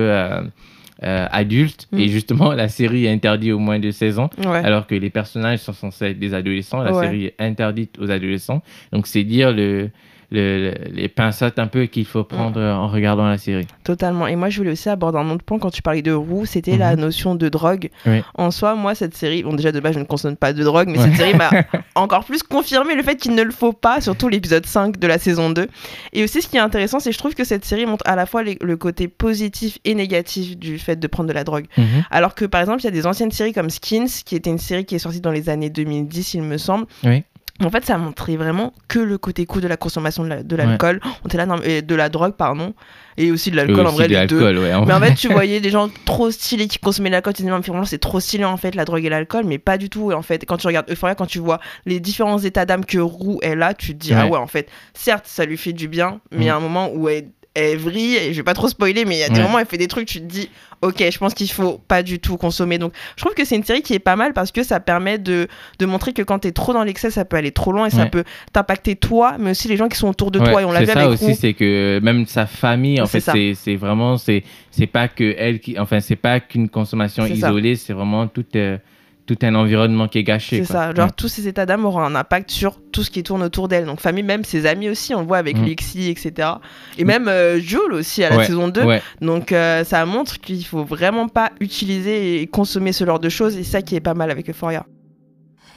euh, 1.03 1.27
adulte. 1.31 1.87
Mm. 1.91 1.99
Et 1.99 2.07
justement, 2.07 2.51
la 2.53 2.67
série 2.69 3.05
est 3.05 3.11
interdite 3.11 3.51
aux 3.51 3.59
moins 3.59 3.79
de 3.79 3.91
16 3.91 4.19
ans, 4.19 4.29
Ouais. 4.45 4.61
alors 4.63 4.87
que 4.87 4.95
les 4.95 5.09
personnages 5.09 5.59
sont 5.59 5.73
censés 5.73 6.05
être 6.07 6.19
des 6.19 6.33
adolescents. 6.33 6.81
La 6.81 6.93
Ouais. 6.93 7.05
série 7.05 7.25
est 7.25 7.35
interdite 7.39 7.97
aux 7.99 8.09
adolescents. 8.11 8.61
Donc, 8.91 9.07
c'est 9.07 9.23
dire 9.23 9.51
le, 9.51 9.89
le- 10.33 10.71
le- 10.71 10.73
les 10.93 11.07
pincettes 11.07 11.59
un 11.59 11.67
peu 11.67 11.85
qu'il 11.85 12.05
faut 12.05 12.23
prendre 12.23 12.59
Mm. 12.59 12.63
euh, 12.63 12.75
en 12.75 12.87
regardant 12.87 13.25
la 13.27 13.37
série. 13.37 13.67
Totalement. 13.83 14.27
Et 14.27 14.35
moi, 14.35 14.49
je 14.49 14.57
voulais 14.57 14.71
aussi 14.71 14.89
aborder 14.89 15.19
un 15.19 15.29
autre 15.29 15.43
point 15.43 15.59
quand 15.59 15.69
tu 15.69 15.81
parlais 15.81 16.01
de 16.01 16.11
roux, 16.11 16.45
c'était 16.45 16.75
la 16.77 16.95
Mhm. 16.95 17.01
notion 17.01 17.35
de 17.35 17.47
drogue. 17.49 17.89
Oui. 18.05 18.21
En 18.35 18.51
soi, 18.51 18.75
moi, 18.75 18.95
cette 18.95 19.15
série, 19.15 19.43
bon, 19.43 19.53
déjà 19.53 19.71
de 19.71 19.79
base, 19.79 19.93
je 19.93 19.99
ne 19.99 20.03
consomme 20.05 20.35
pas 20.35 20.51
de 20.53 20.63
drogue, 20.63 20.89
mais 20.89 20.97
Ouais. 20.97 21.05
cette 21.05 21.15
série 21.15 21.33
m'a 21.35 21.49
encore 21.95 22.25
plus 22.25 22.43
confirmé 22.43 22.95
le 22.95 23.03
fait 23.03 23.15
qu'il 23.15 23.35
ne 23.35 23.43
le 23.43 23.51
faut 23.51 23.73
pas, 23.73 24.01
surtout 24.01 24.27
l'épisode 24.27 24.65
5 24.65 24.97
de 24.99 25.07
la 25.07 25.19
saison 25.19 25.49
2. 25.51 25.67
Et 26.13 26.23
aussi, 26.23 26.41
ce 26.41 26.47
qui 26.47 26.57
est 26.57 26.61
intéressant, 26.61 26.99
c'est 26.99 27.11
que 27.11 27.13
je 27.13 27.19
trouve 27.19 27.35
que 27.35 27.43
cette 27.43 27.63
série 27.63 27.85
montre 27.85 28.03
à 28.07 28.15
la 28.15 28.25
fois 28.25 28.43
les- 28.43 28.57
le 28.61 28.75
côté 28.75 29.07
positif 29.07 29.77
et 29.85 29.93
négatif 29.95 30.57
du 30.57 30.79
fait 30.79 30.95
de 30.99 31.07
prendre 31.07 31.29
de 31.29 31.33
la 31.33 31.43
drogue. 31.43 31.65
Mhm. 31.77 31.85
Alors 32.09 32.35
que, 32.35 32.45
par 32.45 32.61
exemple, 32.61 32.81
il 32.81 32.85
y 32.85 32.87
a 32.87 32.91
des 32.91 33.05
anciennes 33.05 33.31
séries 33.31 33.53
comme 33.53 33.69
Skins, 33.69 34.07
qui 34.25 34.35
était 34.35 34.49
une 34.49 34.57
série 34.57 34.85
qui 34.85 34.95
est 34.95 34.99
sortie 34.99 35.21
dans 35.21 35.31
les 35.31 35.49
années 35.49 35.69
2010, 35.69 36.33
il 36.33 36.41
me 36.41 36.57
semble. 36.57 36.85
Oui. 37.03 37.23
En 37.61 37.69
fait, 37.69 37.85
ça 37.85 37.97
montrait 37.99 38.35
vraiment 38.35 38.73
que 38.87 38.97
le 38.97 39.17
côté 39.19 39.45
cool 39.45 39.61
de 39.61 39.67
la 39.67 39.77
consommation 39.77 40.23
de 40.23 40.29
la- 40.29 40.43
de 40.43 40.55
l'alcool. 40.55 40.99
On 41.23 41.27
était 41.27 41.37
là, 41.37 41.45
non, 41.45 41.57
et 41.63 41.83
de 41.83 41.95
la 41.95 42.09
drogue, 42.09 42.33
pardon. 42.33 42.73
Et 43.15 43.31
aussi 43.31 43.51
de 43.51 43.55
l'alcool, 43.55 43.85
en 43.85 43.91
vrai, 43.91 44.07
les 44.07 44.25
deux. 44.25 44.39
l'alcool, 44.39 44.57
ouais. 44.63 44.73
en 44.73 44.85
Mais 44.85 44.93
en 44.93 44.99
fait, 44.99 45.13
tu 45.13 45.27
voyais 45.31 45.59
des 45.59 45.69
gens 45.69 45.87
trop 46.03 46.31
stylés 46.31 46.67
qui 46.67 46.79
consommaient 46.79 47.09
de 47.09 47.13
l'alcool, 47.13 47.33
tu 47.33 47.43
disais, 47.43 47.55
mais 47.55 47.61
finalement, 47.61 47.85
c'est 47.85 47.99
trop 47.99 48.19
stylé 48.19 48.43
en 48.43 48.57
fait, 48.57 48.73
la 48.73 48.85
drogue 48.85 49.05
et 49.05 49.09
l'alcool, 49.09 49.43
mais 49.45 49.59
pas 49.59 49.77
du 49.77 49.89
tout. 49.91 50.11
Et 50.11 50.15
en 50.15 50.23
fait, 50.23 50.43
quand 50.47 50.57
tu 50.57 50.65
regardes 50.65 50.89
Euphoria, 50.89 51.13
quand 51.13 51.27
tu 51.27 51.37
vois 51.37 51.59
les 51.85 51.99
différents 51.99 52.39
états 52.39 52.65
d'âme 52.65 52.85
que 52.85 52.97
Roux 52.97 53.37
est 53.43 53.55
là, 53.55 53.75
tu 53.75 53.93
te 53.93 53.99
dis, 53.99 54.13
ah 54.15 54.25
Ouais. 54.25 54.37
en 54.37 54.47
fait, 54.47 54.67
certes, 54.95 55.25
ça 55.27 55.45
lui 55.45 55.57
fait 55.57 55.73
du 55.73 55.87
bien, 55.87 56.21
mais 56.31 56.45
il 56.45 56.47
y 56.47 56.49
a 56.49 56.55
un 56.55 56.59
moment 56.59 56.89
où 56.91 57.07
elle, 57.07 57.29
vrille, 57.55 58.15
et 58.15 58.33
je 58.33 58.37
vais 58.37 58.43
pas 58.43 58.53
trop 58.55 58.67
spoiler, 58.67 59.05
mais 59.05 59.15
il 59.15 59.19
y 59.19 59.23
a 59.23 59.29
des 59.29 59.35
Ouais. 59.35 59.41
moments 59.43 59.55
où 59.57 59.59
elle 59.59 59.65
fait 59.67 59.77
des 59.77 59.87
trucs, 59.87 60.07
tu 60.07 60.19
te 60.19 60.25
dis, 60.25 60.49
ok, 60.81 61.03
je 61.11 61.17
pense 61.19 61.33
qu'il 61.35 61.49
faut 61.51 61.79
pas 61.87 62.01
du 62.01 62.19
tout 62.19 62.35
consommer. 62.37 62.77
Donc, 62.79 62.93
je 63.15 63.23
trouve 63.23 63.35
que 63.35 63.45
c'est 63.45 63.55
une 63.55 63.63
série 63.63 63.81
qui 63.83 63.93
est 63.93 63.99
pas 63.99 64.15
mal 64.15 64.33
parce 64.33 64.51
que 64.51 64.63
ça 64.63 64.79
permet 64.79 65.19
de, 65.19 65.47
de 65.79 65.85
montrer 65.85 66.13
que 66.13 66.23
quand 66.23 66.39
t'es 66.39 66.51
trop 66.51 66.73
dans 66.73 66.83
l'excès, 66.83 67.11
ça 67.11 67.25
peut 67.25 67.37
aller 67.37 67.51
trop 67.51 67.71
loin 67.71 67.85
et 67.85 67.89
ça 67.91 68.07
peut 68.07 68.23
t'impacter 68.51 68.95
toi, 68.95 69.35
mais 69.39 69.51
aussi 69.51 69.67
les 69.67 69.77
gens 69.77 69.87
qui 69.87 69.97
sont 69.97 70.09
autour 70.09 70.31
de 70.31 70.39
Ouais, 70.39 70.49
toi. 70.51 70.61
Et 70.61 70.65
on 70.65 70.71
l'a 70.71 70.79
vu 70.81 70.87
ça 70.87 70.93
avec 70.99 71.09
aussi, 71.21 71.35
c'est 71.35 71.53
que 71.53 71.99
même 72.01 72.25
sa 72.25 72.45
famille, 72.47 72.99
en 72.99 73.05
fait, 73.07 73.19
c'est 73.55 73.75
vraiment, 73.75 74.17
c'est 74.17 74.43
pas 74.91 75.07
que 75.07 75.35
elle 75.37 75.59
qui, 75.59 75.77
enfin, 75.77 75.99
c'est 75.99 76.15
pas 76.15 76.39
qu'une 76.39 76.69
consommation 76.69 77.25
isolée, 77.25 77.75
c'est 77.75 77.93
vraiment 77.93 78.27
tout, 78.27 78.45
euh, 78.55 78.77
tout 79.25 79.37
un 79.43 79.55
environnement 79.55 80.07
qui 80.09 80.17
est 80.19 80.23
gâché. 80.23 80.57
C'est 80.65 80.73
ça, 80.73 80.93
genre 80.93 81.05
Ouais. 81.05 81.11
tous 81.15 81.27
ces 81.29 81.47
états 81.47 81.65
d'âme 81.65 81.85
auront 81.85 82.01
un 82.01 82.13
impact 82.15 82.51
sur 82.51 82.79
tout 82.91 83.03
ce 83.03 83.09
qui 83.09 83.23
tourne 83.23 83.41
autour 83.43 83.67
d'elle. 83.69 83.85
Donc 83.85 84.01
famille, 84.01 84.23
même 84.23 84.43
ses 84.43 84.65
amis 84.65 84.89
aussi, 84.89 85.15
on 85.15 85.21
le 85.21 85.27
voit 85.27 85.37
avec 85.37 85.57
Mm. 85.57 85.63
Lexi, 85.65 86.09
etc. 86.09 86.49
Et 86.97 87.05
même 87.05 87.27
euh, 87.29 87.57
Jules 87.59 87.93
aussi 87.93 88.23
à 88.23 88.29
la 88.31 88.37
Ouais, 88.37 88.45
saison 88.45 88.67
2. 88.67 88.83
Ouais, 88.83 89.01
Donc 89.21 89.51
euh, 89.53 89.83
ça 89.85 90.05
montre 90.05 90.39
qu'il 90.41 90.65
faut 90.65 90.83
vraiment 90.83 91.29
pas 91.29 91.51
utiliser 91.61 92.41
et 92.41 92.47
consommer 92.47 92.91
ce 92.91 93.05
genre 93.05 93.19
de 93.19 93.29
choses. 93.29 93.55
Et 93.55 93.63
ça 93.63 93.81
qui 93.81 93.95
est 93.95 94.01
pas 94.01 94.13
mal 94.13 94.29
avec 94.29 94.49
Euphoria. 94.49 94.85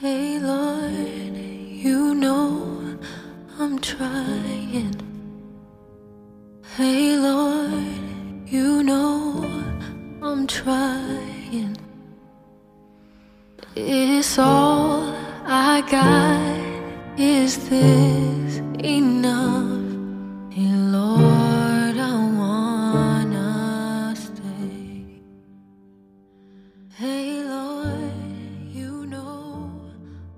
Hey 0.03 0.39
Lord, 0.41 0.91
you 1.83 2.13
know 2.13 2.81
I'm 3.59 3.79
trying. 3.79 4.91
Hey 6.77 7.15
Lord, 7.15 7.69
You 8.49 8.81
know 8.83 9.43
I'm 10.23 10.47
trying. 10.47 11.75
It's 13.79 14.39
all 14.39 15.13
I 15.45 15.81
got. 15.89 16.57
Is 17.19 17.57
this 17.69 18.57
enough? 18.83 19.81
Hey 20.51 20.71
Lord, 20.91 21.95
I 21.95 22.15
wanna 22.35 24.15
stay. 24.15 25.21
Hey 26.99 27.43
Lord, 27.43 28.11
you 28.73 29.05
know 29.05 29.69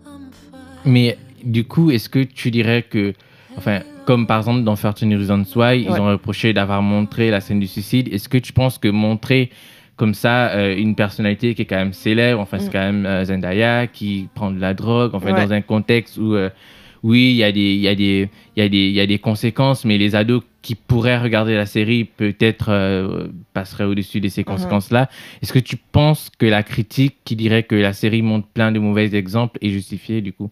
I'm 0.06 0.32
fine. 0.32 0.60
Mais 0.92 1.18
du 1.44 1.64
coup, 1.64 1.92
est-ce 1.92 2.10
que 2.10 2.24
tu 2.24 2.52
dirais 2.52 2.84
que, 2.84 3.14
enfin, 3.58 3.80
comme 4.06 4.28
par 4.28 4.40
exemple 4.40 4.64
dans 4.64 4.76
13 4.76 4.96
Reasons 5.16 5.46
Why, 5.56 5.84
ils 5.84 5.90
Ouais. 5.90 6.00
ont 6.00 6.08
reproché 6.08 6.52
d'avoir 6.52 6.82
montré 6.82 7.32
la 7.32 7.40
scène 7.40 7.62
du 7.62 7.68
suicide. 7.68 8.10
Est-ce 8.14 8.28
que 8.28 8.38
tu 8.38 8.52
penses 8.52 8.78
que 8.78 8.90
montrer 8.90 9.50
comme 10.00 10.14
ça 10.14 10.50
euh, 10.56 10.76
une 10.76 10.96
personnalité 10.96 11.54
qui 11.54 11.64
est 11.64 11.66
quand 11.66 11.76
même 11.76 11.94
célèbre, 11.94 12.40
enfin, 12.40 12.58
c'est 12.58 12.70
Mm. 12.70 12.72
quand 12.72 12.80
même 12.92 13.06
euh, 13.06 13.26
Zendaya 13.26 13.86
qui 13.88 14.30
prend 14.34 14.50
de 14.50 14.60
la 14.60 14.74
drogue, 14.74 15.12
enfin, 15.14 15.34
Ouais. 15.34 15.46
dans 15.46 15.52
un 15.54 15.62
contexte 15.62 16.18
où, 16.18 16.34
euh, 16.36 16.50
oui, 17.04 17.32
il 17.32 17.36
y, 17.36 17.44
a 17.44 17.52
des- 17.52 17.74
il 17.76 17.82
y, 17.82 17.88
a 17.90 17.96
des- 17.96 18.30
il 18.56 18.60
y, 18.64 18.66
a 18.66 18.70
des- 18.70 18.88
il 18.88 18.94
y 18.94 19.00
a 19.02 19.06
des 19.06 19.20
conséquences, 19.20 19.84
mais 19.86 19.98
les 19.98 20.16
ados 20.16 20.42
qui 20.62 20.76
pourraient 20.76 21.18
regarder 21.20 21.56
la 21.56 21.66
série 21.66 22.04
peut-être 22.06 22.70
passeraient 23.54 23.86
au-dessus 23.86 24.20
de 24.22 24.28
ces 24.30 24.44
conséquences-là. 24.44 25.10
Est-ce 25.42 25.54
que 25.54 25.60
tu 25.60 25.78
penses 25.78 26.30
que 26.38 26.46
la 26.46 26.64
critique 26.64 27.16
qui 27.26 27.36
dirait 27.36 27.64
que 27.64 27.76
la 27.76 27.94
série 27.94 28.22
montre 28.22 28.48
plein 28.48 28.72
de 28.72 28.80
mauvais 28.80 29.14
exemples 29.16 29.58
est 29.62 29.70
justifiée 29.70 30.22
du 30.22 30.34
coup? 30.34 30.50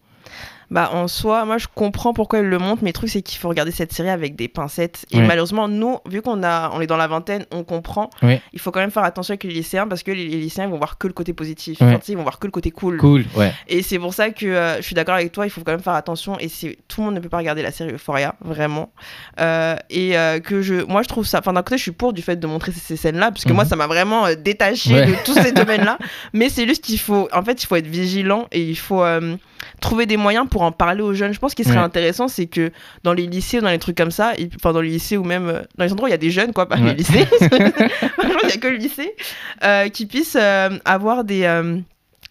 Bah, 0.70 0.90
en 0.92 1.08
soi, 1.08 1.44
moi, 1.46 1.56
je 1.56 1.66
comprends 1.74 2.12
pourquoi 2.12 2.40
elle 2.40 2.48
le 2.48 2.58
montre, 2.58 2.82
mais 2.82 2.90
le 2.90 2.92
truc, 2.94 3.08
c'est 3.08 3.22
qu'il 3.22 3.38
faut 3.38 3.48
regarder 3.48 3.70
cette 3.72 3.92
série 3.92 4.10
avec 4.10 4.36
des 4.36 4.48
pincettes. 4.48 5.06
Et 5.10 5.20
malheureusement, 5.20 5.66
nous, 5.66 5.96
vu 6.06 6.20
qu'on 6.20 6.42
a, 6.42 6.70
on 6.74 6.80
est 6.82 6.86
dans 6.86 6.98
la 6.98 7.06
vingtaine, 7.06 7.46
on 7.52 7.64
comprend. 7.64 8.10
Il 8.22 8.60
faut 8.60 8.70
quand 8.70 8.80
même 8.80 8.90
faire 8.90 9.04
attention 9.04 9.32
avec 9.32 9.44
les 9.44 9.50
lycéens 9.54 9.86
parce 9.88 10.02
que 10.02 10.10
les, 10.10 10.28
les 10.28 10.36
lycéens, 10.38 10.64
ils 10.66 10.70
vont 10.70 10.76
voir 10.76 10.98
que 10.98 11.06
le 11.06 11.12
côté 11.14 11.32
positif. 11.32 11.80
Ouais. 11.80 11.86
Enfin, 11.88 11.98
ils 12.08 12.16
vont 12.16 12.22
voir 12.22 12.38
que 12.38 12.46
le 12.46 12.50
côté 12.50 12.70
cool. 12.70 12.98
Cool, 12.98 13.24
ouais. 13.36 13.52
Et 13.68 13.82
c'est 13.82 13.98
pour 13.98 14.12
ça 14.12 14.30
que 14.30 14.44
euh, 14.46 14.76
je 14.76 14.82
suis 14.82 14.94
d'accord 14.94 15.14
avec 15.14 15.32
toi, 15.32 15.46
il 15.46 15.50
faut 15.50 15.62
quand 15.62 15.72
même 15.72 15.80
faire 15.82 15.94
attention. 15.94 16.38
Et 16.38 16.48
c'est 16.48 16.76
tout 16.86 17.00
le 17.00 17.06
monde 17.06 17.14
ne 17.14 17.20
peut 17.20 17.28
pas 17.30 17.38
regarder 17.38 17.62
la 17.62 17.72
série 17.72 17.92
Euphoria, 17.94 18.34
vraiment. 18.42 18.92
Euh, 19.40 19.74
et 19.90 20.18
euh, 20.18 20.38
que 20.40 20.60
je, 20.60 20.74
moi, 20.84 21.02
je 21.02 21.08
trouve 21.08 21.24
ça. 21.26 21.38
Enfin, 21.38 21.52
d'un 21.54 21.62
côté, 21.62 21.78
je 21.78 21.82
suis 21.82 21.92
pour 21.92 22.12
du 22.12 22.20
fait 22.22 22.36
de 22.36 22.46
montrer 22.46 22.72
ces, 22.72 22.80
ces 22.80 22.96
scènes-là, 22.96 23.30
parce 23.30 23.44
que 23.44 23.48
Mhm. 23.50 23.54
moi, 23.56 23.64
ça 23.64 23.76
m'a 23.76 23.86
vraiment 23.86 24.26
détaché 24.36 24.92
Ouais. 24.92 25.06
de 25.06 25.14
tous 25.24 25.34
ces 25.34 25.52
domaines-là. 25.52 25.98
Mais 26.34 26.50
c'est 26.50 26.66
juste 26.68 26.84
qu'il 26.84 26.98
faut, 27.00 27.28
en 27.32 27.42
fait, 27.42 27.62
il 27.62 27.66
faut 27.66 27.76
être 27.76 27.86
vigilant 27.86 28.46
et 28.52 28.60
il 28.62 28.76
faut 28.76 29.02
trouver 29.80 30.06
des 30.06 30.16
moyens 30.16 30.46
pour 30.48 30.57
en 30.62 30.72
parler 30.72 31.02
aux 31.02 31.12
jeunes. 31.14 31.32
Je 31.32 31.38
pense 31.38 31.54
qu'il 31.54 31.64
serait 31.64 31.76
Ouais. 31.76 31.82
intéressant, 31.82 32.28
c'est 32.28 32.46
que 32.46 32.70
dans 33.04 33.12
les 33.12 33.26
lycées 33.26 33.58
ou 33.58 33.60
dans 33.62 33.70
les 33.70 33.78
trucs 33.78 33.96
comme 33.96 34.10
ça, 34.10 34.32
et- 34.38 34.48
enfin 34.56 34.72
dans 34.72 34.80
les 34.80 34.90
lycées 34.90 35.16
ou 35.16 35.24
même 35.24 35.48
euh, 35.48 35.62
dans 35.76 35.84
les 35.84 35.92
endroits 35.92 36.06
où 36.06 36.08
il 36.08 36.12
y 36.12 36.14
a 36.14 36.18
des 36.18 36.30
jeunes, 36.30 36.52
quoi, 36.52 36.66
pas 36.68 36.76
Ouais. 36.76 36.88
les 36.90 36.94
lycées. 36.94 37.26
Il 37.42 38.46
n'y 38.46 38.52
a 38.52 38.56
que 38.56 38.68
le 38.68 38.76
lycée, 38.76 39.14
euh, 39.64 39.88
qui 39.88 40.06
puissent 40.06 40.36
euh, 40.40 40.70
avoir 40.84 41.24
des. 41.24 41.44
euh, 41.44 41.78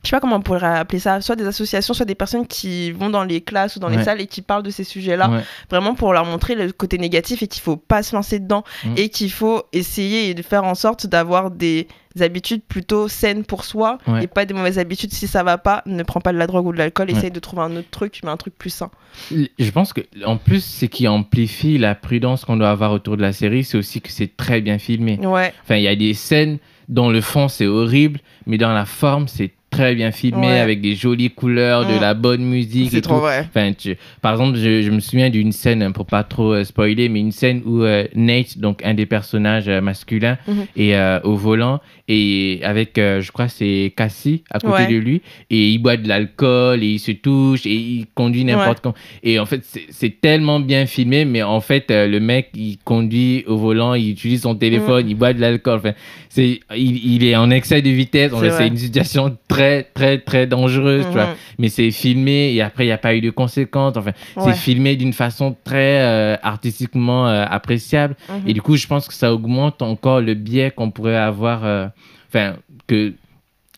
je 0.03 0.10
sais 0.10 0.15
pas 0.15 0.19
comment 0.22 0.38
on 0.38 0.41
pourrait 0.41 0.63
appeler 0.65 1.00
ça, 1.00 1.19
soit 1.22 1.36
des 1.36 1.46
associations, 1.46 1.93
soit 1.93 2.05
des 2.05 2.15
personnes 2.15 2.48
qui 2.48 2.91
vont 2.91 3.10
dans 3.10 3.24
les 3.24 3.41
classes 3.41 3.75
ou 3.75 3.79
dans 3.79 3.89
les 3.89 4.03
salles 4.03 4.22
et 4.22 4.27
qui 4.27 4.41
parlent 4.41 4.63
de 4.63 4.69
ces 4.69 4.84
sujets-là, 4.86 5.29
Ouais. 5.29 5.41
vraiment 5.69 5.96
pour 5.96 6.13
leur 6.13 6.24
montrer 6.24 6.55
le 6.55 6.72
côté 6.72 6.98
négatif 6.98 7.43
et 7.43 7.48
qu'il 7.48 7.62
faut 7.62 7.75
pas 7.77 8.03
se 8.03 8.15
lancer 8.15 8.39
dedans 8.39 8.63
Mm. 8.86 8.93
et 8.96 9.10
qu'il 9.10 9.31
faut 9.31 9.63
essayer 9.74 10.34
de 10.34 10.41
faire 10.43 10.63
en 10.63 10.75
sorte 10.75 11.07
d'avoir 11.07 11.51
des 11.51 11.88
habitudes 12.21 12.62
plutôt 12.67 13.07
saines 13.07 13.43
pour 13.43 13.63
soi 13.65 13.97
Ouais. 14.07 14.24
et 14.24 14.27
pas 14.27 14.45
des 14.45 14.53
mauvaises 14.53 14.79
habitudes. 14.79 15.13
Si 15.13 15.27
ça 15.27 15.43
va 15.43 15.57
pas, 15.57 15.81
ne 15.86 16.03
prends 16.03 16.21
pas 16.21 16.33
de 16.33 16.38
la 16.38 16.47
drogue 16.47 16.67
ou 16.67 16.71
de 16.74 16.77
l'alcool, 16.77 17.07
Ouais. 17.12 17.17
essaye 17.17 17.31
de 17.31 17.39
trouver 17.39 17.62
un 17.63 17.75
autre 17.75 17.89
truc, 17.91 18.19
mais 18.24 18.29
un 18.29 18.38
truc 18.38 18.57
plus 18.57 18.69
sain. 18.69 18.89
Je 19.31 19.71
pense 19.71 19.93
que, 19.93 20.01
en 20.25 20.38
plus, 20.38 20.63
ce 20.63 20.86
qui 20.86 21.07
amplifie 21.07 21.77
la 21.77 21.95
prudence 21.95 22.45
qu'on 22.45 22.57
doit 22.57 22.69
avoir 22.69 22.91
autour 22.91 23.17
de 23.17 23.21
la 23.21 23.33
série, 23.33 23.63
c'est 23.63 23.77
aussi 23.77 24.01
que 24.01 24.12
c'est 24.12 24.36
très 24.38 24.62
bien 24.62 24.77
filmé. 24.77 25.19
Ouais, 25.25 25.53
Enfin, 25.63 25.75
il 25.75 25.83
y 25.83 25.88
a 25.88 25.95
des 25.95 26.13
scènes 26.13 26.57
dont 26.89 27.09
le 27.09 27.19
fond 27.21 27.47
c'est 27.50 27.65
horrible, 27.67 28.19
mais 28.45 28.57
dans 28.57 28.71
la 28.74 28.86
forme 28.86 29.27
c'est 29.27 29.51
très 29.69 29.95
bien 29.95 30.12
filmé 30.12 30.47
Ouais. 30.47 30.59
avec 30.59 30.81
des 30.81 30.95
jolies 30.95 31.29
couleurs, 31.29 31.86
de 31.88 31.95
Mm. 31.97 32.01
la 32.01 32.13
bonne 32.13 32.41
musique. 32.43 32.89
c'est 32.91 33.01
trop 33.01 33.15
tout. 33.15 33.21
vrai. 33.21 33.45
Enfin, 33.50 33.74
tu- 33.74 33.97
par 34.21 34.31
exemple, 34.33 34.57
je, 34.57 34.81
je 34.81 34.89
me 34.91 35.00
souviens 35.00 35.29
d'une 35.29 35.51
scène, 35.51 35.91
pour 35.93 36.05
pas 36.05 36.24
trop 36.24 36.53
euh, 36.53 36.63
spoiler, 36.63 37.09
mais 37.09 37.19
une 37.19 37.31
scène 37.33 37.62
où 37.65 37.83
euh, 37.83 38.05
Nate, 38.15 38.57
donc 38.59 38.81
un 38.86 38.93
des 38.93 39.05
personnages 39.05 39.67
euh, 39.67 39.81
masculins, 39.81 40.38
Mhm. 40.47 40.65
est 40.77 40.95
euh, 40.95 41.19
au 41.24 41.36
volant 41.36 41.79
et 42.07 42.62
avec, 42.63 42.93
je 42.95 43.31
crois, 43.33 43.50
c'est 43.50 43.91
Cassie 43.95 44.43
à 44.50 44.59
côté 44.59 44.83
Ouais. 44.83 44.88
de 44.88 44.95
lui 44.95 45.21
et 45.50 45.69
il 45.71 45.77
boit 45.79 45.97
de 45.97 46.07
l'alcool 46.07 46.81
et 46.81 46.88
il 46.88 47.00
se 47.00 47.12
touche 47.12 47.65
et 47.65 47.74
il 47.74 48.05
conduit 48.15 48.45
n'importe 48.45 48.79
comment. 48.81 48.95
Et 49.24 49.39
en 49.39 49.45
fait, 49.45 49.62
c'est- 49.65 50.21
tellement 50.21 50.59
bien 50.62 50.86
filmé, 50.86 51.25
mais 51.25 51.43
en 51.43 51.59
fait, 51.59 51.88
le 51.89 52.19
mec, 52.19 52.50
il 52.55 52.77
conduit 52.86 53.43
au 53.47 53.57
volant, 53.57 53.93
il 53.93 54.12
utilise 54.12 54.43
son 54.43 54.55
téléphone, 54.55 55.05
Mm. 55.05 55.09
il 55.09 55.15
boit 55.15 55.33
de 55.33 55.41
l'alcool. 55.41 55.79
Enfin, 55.79 55.93
c'est, 56.29 56.62
il, 56.75 57.13
il 57.15 57.25
est 57.25 57.36
en 57.36 57.50
excès 57.51 57.81
de 57.81 57.89
vitesse. 57.89 58.31
C'est 58.57 58.67
une 58.67 58.77
situation 58.77 59.36
très, 59.50 59.57
très, 59.94 60.18
très 60.20 60.48
dangereuse, 60.48 61.06
tu 61.08 61.12
vois 61.14 61.28
Mhm. 61.28 61.36
mais 61.60 61.70
c'est 61.70 61.92
filmé 61.92 62.54
et 62.54 62.62
après 62.62 62.84
il 62.86 62.88
n'y 62.88 62.94
a 62.94 62.98
pas 62.98 63.16
eu 63.16 63.22
de 63.22 63.30
conséquences. 63.30 63.98
Enfin, 63.98 64.12
Ouais. 64.36 64.44
c'est 64.46 64.54
filmé 64.60 64.96
d'une 64.96 65.14
façon 65.14 65.56
très 65.64 66.02
euh, 66.02 66.36
artistiquement 66.44 67.28
euh, 67.28 67.46
appréciable. 67.50 68.16
Mhm. 68.30 68.42
Et 68.48 68.54
du 68.54 68.62
coup, 68.62 68.76
je 68.76 68.88
pense 68.88 69.08
que 69.08 69.14
ça 69.14 69.34
augmente 69.34 69.82
encore 69.82 70.22
le 70.22 70.34
biais 70.34 70.72
qu'on 70.72 70.92
pourrait 70.92 71.18
avoir, 71.18 71.66
euh, 71.66 71.88
enfin, 72.30 72.56
que 72.88 73.14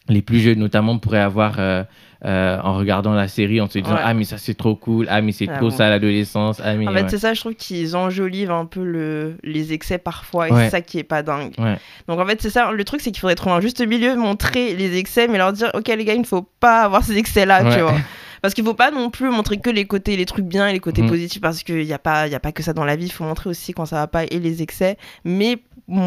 les 0.09 0.21
plus 0.21 0.39
jeunes 0.39 0.59
notamment 0.59 0.97
pourraient 0.97 1.19
avoir 1.19 1.57
euh, 2.25 2.57
en 2.61 2.73
regardant 2.75 3.13
la 3.13 3.27
série, 3.29 3.61
en 3.61 3.69
se 3.69 3.79
disant 3.79 3.93
Ouais. 3.95 4.01
Ah, 4.03 4.13
mais 4.13 4.25
ça 4.25 4.37
c'est 4.37 4.53
trop 4.53 4.75
cool, 4.75 5.07
ah, 5.09 5.21
mais 5.21 5.31
c'est 5.31 5.47
Ah 5.49 5.57
trop 5.57 5.69
bon. 5.69 5.75
ça 5.75 5.89
l'adolescence. 5.89 6.61
Ah, 6.63 6.73
mais 6.75 6.87
En 6.87 6.91
fait, 6.93 7.03
ouais. 7.03 7.09
c'est 7.09 7.17
ça, 7.17 7.33
je 7.33 7.39
trouve 7.39 7.55
qu'ils 7.55 7.95
enjolivent 7.95 8.51
un 8.51 8.65
peu 8.65 8.83
le, 8.83 9.35
les 9.43 9.71
excès 9.73 9.97
parfois, 9.97 10.49
et 10.49 10.51
Ouais. 10.51 10.65
c'est 10.65 10.69
ça 10.71 10.81
qui 10.81 10.99
est 10.99 11.03
pas 11.03 11.23
dingue. 11.23 11.53
Donc 12.07 12.19
en 12.19 12.25
fait, 12.25 12.41
c'est 12.41 12.49
ça, 12.49 12.71
le 12.71 12.83
truc, 12.83 12.99
c'est 13.01 13.11
qu'il 13.11 13.19
faudrait 13.21 13.35
trouver 13.35 13.55
un 13.55 13.61
juste 13.61 13.85
milieu, 13.85 14.15
montrer 14.15 14.75
les 14.75 14.97
excès, 14.97 15.27
mais 15.27 15.37
leur 15.37 15.53
dire, 15.53 15.71
ok 15.73 15.87
les 15.87 16.03
gars, 16.05 16.13
il 16.13 16.21
ne 16.21 16.25
faut 16.25 16.47
pas 16.59 16.81
avoir 16.81 17.03
ces 17.03 17.17
excès-là, 17.17 17.73
tu 17.73 17.81
vois. 17.81 17.95
Parce 18.41 18.53
qu'il 18.53 18.63
faut 18.63 18.73
pas 18.73 18.91
non 18.91 19.09
plus 19.09 19.29
montrer 19.29 19.57
que 19.57 19.69
les 19.69 19.85
côtés, 19.85 20.15
les 20.17 20.25
trucs 20.25 20.45
bien 20.45 20.67
et 20.67 20.73
les 20.73 20.79
côtés 20.79 21.01
Mhm. 21.01 21.09
positifs, 21.09 21.41
parce 21.41 21.63
qu'il 21.63 21.85
n'y 21.85 21.93
a, 21.93 21.99
pas- 21.99 22.27
il 22.27 22.31
y 22.31 22.35
a 22.35 22.39
pas 22.39 22.51
que 22.51 22.63
ça 22.63 22.73
dans 22.73 22.85
la 22.85 22.95
vie, 22.95 23.05
il 23.05 23.11
faut 23.11 23.23
montrer 23.23 23.49
aussi 23.49 23.73
quand 23.73 23.85
ça 23.85 23.97
va 23.97 24.07
pas 24.07 24.23
et 24.25 24.39
les 24.39 24.61
excès, 24.61 24.97
mais 25.23 25.57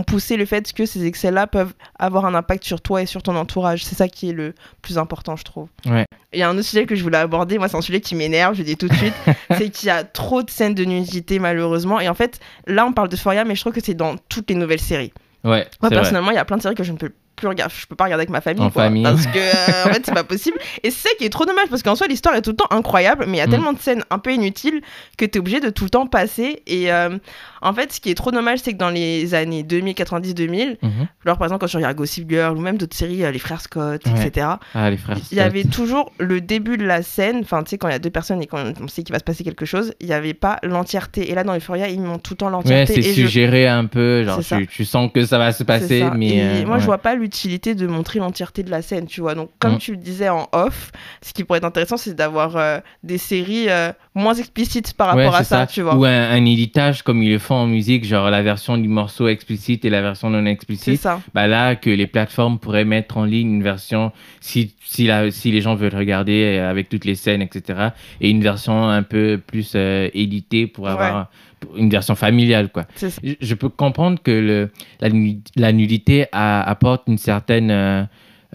pousser 0.06 0.36
le 0.36 0.44
fait 0.46 0.72
que 0.72 0.86
ces 0.86 1.04
excès-là 1.06 1.48
peuvent 1.48 1.74
avoir 1.98 2.24
un 2.24 2.34
impact 2.34 2.62
sur 2.62 2.80
toi 2.80 3.02
et 3.02 3.06
sur 3.06 3.22
ton 3.22 3.34
entourage. 3.34 3.84
C'est 3.84 3.96
ça 3.96 4.06
qui 4.08 4.30
est 4.30 4.32
le 4.32 4.54
plus 4.80 4.96
important, 4.96 5.34
je 5.34 5.42
trouve. 5.42 5.68
Ouais. 5.86 6.04
Il 6.32 6.38
y 6.38 6.42
a 6.42 6.48
un 6.48 6.52
autre 6.56 6.62
sujet 6.68 6.86
que 6.86 6.94
je 6.94 7.02
voulais 7.02 7.18
aborder, 7.18 7.58
moi 7.58 7.68
c'est 7.68 7.76
un 7.76 7.80
sujet 7.82 8.00
qui 8.00 8.14
m'énerve, 8.14 8.54
je 8.54 8.58
le 8.60 8.64
dis 8.64 8.76
tout 8.76 8.86
de 8.88 8.94
suite, 8.94 9.14
c'est 9.50 9.70
qu'il 9.70 9.88
y 9.88 9.90
a 9.90 10.04
trop 10.04 10.42
de 10.44 10.50
scènes 10.50 10.74
de 10.74 10.84
nudité 10.84 11.38
malheureusement. 11.40 11.98
Et 11.98 12.08
en 12.08 12.14
fait, 12.14 12.38
là 12.68 12.86
on 12.86 12.92
parle 12.92 13.08
de 13.08 13.16
Foria, 13.16 13.44
mais 13.44 13.56
je 13.56 13.60
trouve 13.60 13.72
que 13.72 13.82
c'est 13.82 13.94
dans 13.94 14.16
toutes 14.28 14.48
les 14.50 14.56
nouvelles 14.56 14.80
séries. 14.80 15.12
Ouais, 15.44 15.66
Moi 15.80 15.90
personnellement, 15.90 16.30
il 16.30 16.34
y 16.36 16.38
a 16.38 16.44
plein 16.44 16.56
de 16.58 16.62
séries 16.62 16.76
que 16.76 16.84
je 16.84 16.92
ne 16.92 16.96
peux 16.98 17.10
plus 17.42 17.49
regarder, 17.49 17.75
je 17.76 17.87
peux 17.87 17.96
pas 17.96 18.04
regarder 18.04 18.20
avec 18.22 18.30
ma 18.30 18.40
famille, 18.40 18.62
En 18.64 18.70
quoi, 18.70 18.84
famille. 18.84 19.02
parce 19.02 19.26
que 19.26 19.38
euh, 19.38 19.90
en 19.90 19.92
fait 19.92 20.02
c'est 20.06 20.14
pas 20.14 20.25
possible. 20.25 20.58
Et 20.84 20.90
c'est 20.90 21.08
ça 21.08 21.14
qui 21.18 21.25
est 21.25 21.30
trop 21.30 21.44
dommage 21.44 21.66
parce 21.68 21.82
qu'en 21.82 21.96
soi 21.96 22.06
l'histoire 22.06 22.34
est 22.37 22.42
tout 22.42 22.50
le 22.50 22.56
temps 22.56 22.68
incroyable, 22.70 23.25
mais 23.26 23.38
il 23.38 23.40
y 23.40 23.42
a 23.42 23.46
Mm. 23.46 23.50
tellement 23.50 23.72
de 23.72 23.78
scènes 23.80 24.04
un 24.11 24.18
peu 24.18 24.32
inutiles 24.32 24.80
que 25.18 25.25
tu 25.25 25.37
es 25.37 25.38
obligé 25.40 25.61
de 25.61 25.70
tout 25.70 25.84
le 25.84 25.90
temps 25.90 26.06
passer. 26.06 26.62
Et 26.66 26.92
euh, 26.92 27.18
en 27.62 27.73
fait, 27.73 27.92
ce 27.92 28.00
qui 28.00 28.11
est 28.11 28.14
trop 28.14 28.31
dommage, 28.31 28.59
c'est 28.62 28.73
que 28.73 28.78
dans 28.78 28.90
les 28.90 29.35
années 29.35 29.62
2000, 29.62 29.95
90, 29.95 30.35
2000, 30.35 30.78
Mhm. 30.83 30.90
genre 31.25 31.38
par 31.38 31.47
exemple 31.47 31.61
quand 31.61 31.66
je 31.69 31.76
regarde 31.76 31.97
Gossip 31.97 32.28
Girl 32.28 32.57
ou 32.57 32.61
même 32.61 32.76
d'autres 32.76 32.97
séries, 32.97 33.25
euh, 33.25 33.31
les 33.31 33.38
frères 33.38 33.61
Scott, 33.61 34.02
Ouais. 34.07 34.26
etc. 34.26 34.47
Ah, 34.75 34.90
les 34.90 34.97
frères. 34.97 35.16
Il 35.31 35.38
y 35.38 35.40
avait 35.40 35.64
toujours 35.64 36.12
le 36.19 36.40
début 36.40 36.76
de 36.76 36.85
la 36.85 37.02
scène, 37.02 37.38
enfin 37.42 37.62
tu 37.62 37.71
sais 37.71 37.78
quand 37.78 37.88
il 37.88 37.92
y 37.92 37.95
a 37.95 37.99
deux 37.99 38.11
personnes 38.11 38.42
et 38.42 38.47
qu'on 38.47 38.73
on 38.81 38.88
sait 38.88 39.02
qu'il 39.02 39.12
va 39.12 39.19
se 39.19 39.25
passer 39.25 39.45
quelque 39.45 39.64
chose, 39.64 39.95
il 40.00 40.07
n'y 40.09 40.12
avait 40.12 40.35
pas 40.35 40.59
l'entièreté. 40.62 41.31
Et 41.31 41.35
là 41.35 41.45
dans 41.45 41.54
Euphoria, 41.57 41.88
ils 41.88 42.00
montrent 42.00 42.23
tout 42.23 42.35
le 42.35 42.38
temps 42.38 42.47
Ouais, 42.47 42.52
l'entièreté. 42.52 42.95
c'est 42.95 43.00
et 43.00 43.14
je- 43.14 43.23
suggéré 43.23 43.69
un 43.69 43.87
peu, 43.87 44.25
genre 44.25 44.40
C'est 44.42 44.59
tu, 44.59 44.66
tu 44.66 44.85
sens 44.85 45.11
que 45.14 45.25
ça 45.25 45.38
va 45.38 45.52
se 45.52 45.59
c'est 45.59 45.64
passer, 45.64 46.04
mais. 46.16 46.28
Et 46.37 46.42
euh, 46.42 46.66
moi 46.66 46.76
je 46.76 46.81
ouais. 46.83 46.87
vois 46.87 46.99
pas 46.99 47.14
l'utilité 47.14 47.75
de 47.75 47.87
montrer 47.87 48.19
l'entièreté 48.19 48.62
de 48.62 48.71
la 48.71 48.83
scène, 48.83 49.07
tu 49.07 49.21
vois. 49.21 49.35
Donc 49.35 49.50
comme 49.59 49.75
Mm. 49.75 49.78
tu 49.78 49.90
le 49.92 49.97
disais 49.99 50.28
en 50.28 50.49
off, 50.52 50.90
ce 51.23 51.33
qui 51.33 51.45
pourrait 51.45 51.59
être 51.59 51.64
intéressant, 51.64 51.97
c'est 51.97 52.14
d'avoir 52.14 52.57
euh, 52.57 52.78
des 53.02 53.19
séries 53.19 53.66
euh, 53.69 53.92
moins 54.14 54.35
explicites 54.35 54.95
par 54.95 55.14
Ouais, 55.14 55.25
rapport 55.25 55.37
à 55.40 55.45
c'est 55.45 55.54
ça, 55.54 55.66
tu 55.66 55.83
vois. 55.83 55.95
Ou 55.97 56.04
un, 56.04 56.31
un 56.31 56.45
éditage 56.45 57.02
comme 57.02 57.23
ils 57.23 57.31
le 57.33 57.38
font 57.38 57.51
en 57.54 57.66
musique, 57.66 58.04
genre 58.04 58.30
la 58.30 58.42
version 58.42 58.76
du 58.78 58.88
morceau 58.88 59.28
explicite 59.28 59.85
et 59.85 59.90
la 59.90 60.00
version 60.02 60.30
non 60.30 60.42
C'est 60.44 60.50
explicite. 60.50 61.00
ça. 61.00 61.21
Bah 61.35 61.47
là, 61.47 61.76
que 61.76 61.90
les 61.90 62.06
plateformes 62.06 62.59
pourraient 62.59 62.85
mettre 62.85 63.16
en 63.18 63.25
ligne 63.25 63.54
une 63.54 63.62
version, 63.62 64.12
si, 64.40 64.75
si, 64.85 65.06
la, 65.06 65.30
si 65.30 65.50
les 65.52 65.61
gens 65.61 65.75
veulent 65.75 65.94
regarder 65.94 66.59
euh, 66.59 66.71
avec 66.71 66.88
toutes 66.88 67.04
les 67.04 67.14
scènes, 67.14 67.42
etc. 67.42 67.88
Et 68.21 68.30
une 68.30 68.42
version 68.42 68.88
un 68.88 69.02
peu 69.02 69.40
plus 69.47 69.73
euh, 69.75 70.09
éditée 70.14 70.66
pour 70.66 70.88
avoir 70.88 71.30
pour 71.61 71.76
une 71.76 71.90
version 71.90 72.14
familiale, 72.16 72.71
quoi. 72.71 72.87
C'est 72.97 73.11
ça. 73.11 73.21
Je, 73.23 73.35
je 73.40 73.54
peux 73.54 73.68
comprendre 73.68 74.18
que 74.23 74.32
le, 74.32 74.71
la, 75.00 75.09
nu- 75.11 75.38
la 75.54 75.73
nudité 75.73 76.26
a- 76.32 76.62
apporte 76.68 77.04
une 77.06 77.18
certaine. 77.18 77.71
euh, 77.71 78.02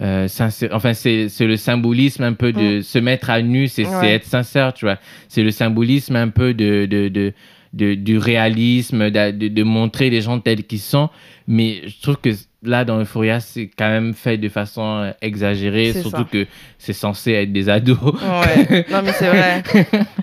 euh, 0.00 0.28
sincère- 0.28 0.70
enfin, 0.74 0.94
c'est 0.94 1.28
c'est 1.28 1.46
le 1.48 1.56
symbolisme 1.56 2.22
un 2.22 2.32
peu 2.32 2.52
de 2.52 2.82
se 2.82 3.00
mettre 3.00 3.30
à 3.30 3.42
nu, 3.42 3.66
c'est 3.66 3.82
c'est 3.84 3.90
Mm. 3.90 4.00
Ouais. 4.00 4.12
être 4.14 4.24
sincère, 4.26 4.72
tu 4.72 4.84
vois. 4.84 4.96
C'est 5.28 5.42
le 5.42 5.50
symbolisme 5.50 6.14
un 6.14 6.28
peu 6.28 6.54
de, 6.54 6.86
de, 6.86 7.08
de, 7.08 7.32
de- 7.72 7.94
du 7.94 8.18
réalisme, 8.18 9.10
de, 9.10 9.30
de- 9.30 9.48
de 9.48 9.62
montrer 9.62 10.10
les 10.10 10.20
gens 10.20 10.38
tels 10.40 10.64
qu'ils 10.64 10.78
sont. 10.80 11.08
Mais 11.50 11.80
je 11.88 12.02
trouve 12.02 12.18
que 12.18 12.28
là, 12.62 12.84
dans 12.84 13.00
Euphoria, 13.00 13.40
c'est 13.40 13.70
quand 13.76 13.88
même 13.88 14.14
fait 14.14 14.36
de 14.36 14.48
façon 14.48 14.82
euh, 14.82 15.12
exagérée, 15.22 15.92
surtout 15.92 16.10
ça. 16.10 16.28
que 16.30 16.46
c'est 16.78 16.92
censé 16.92 17.32
être 17.32 17.52
des 17.52 17.68
ados. 17.68 17.98
Ouais, 18.02 18.86
non 18.90 19.00
mais 19.02 19.12
c'est 19.12 19.28
vrai. 19.28 19.62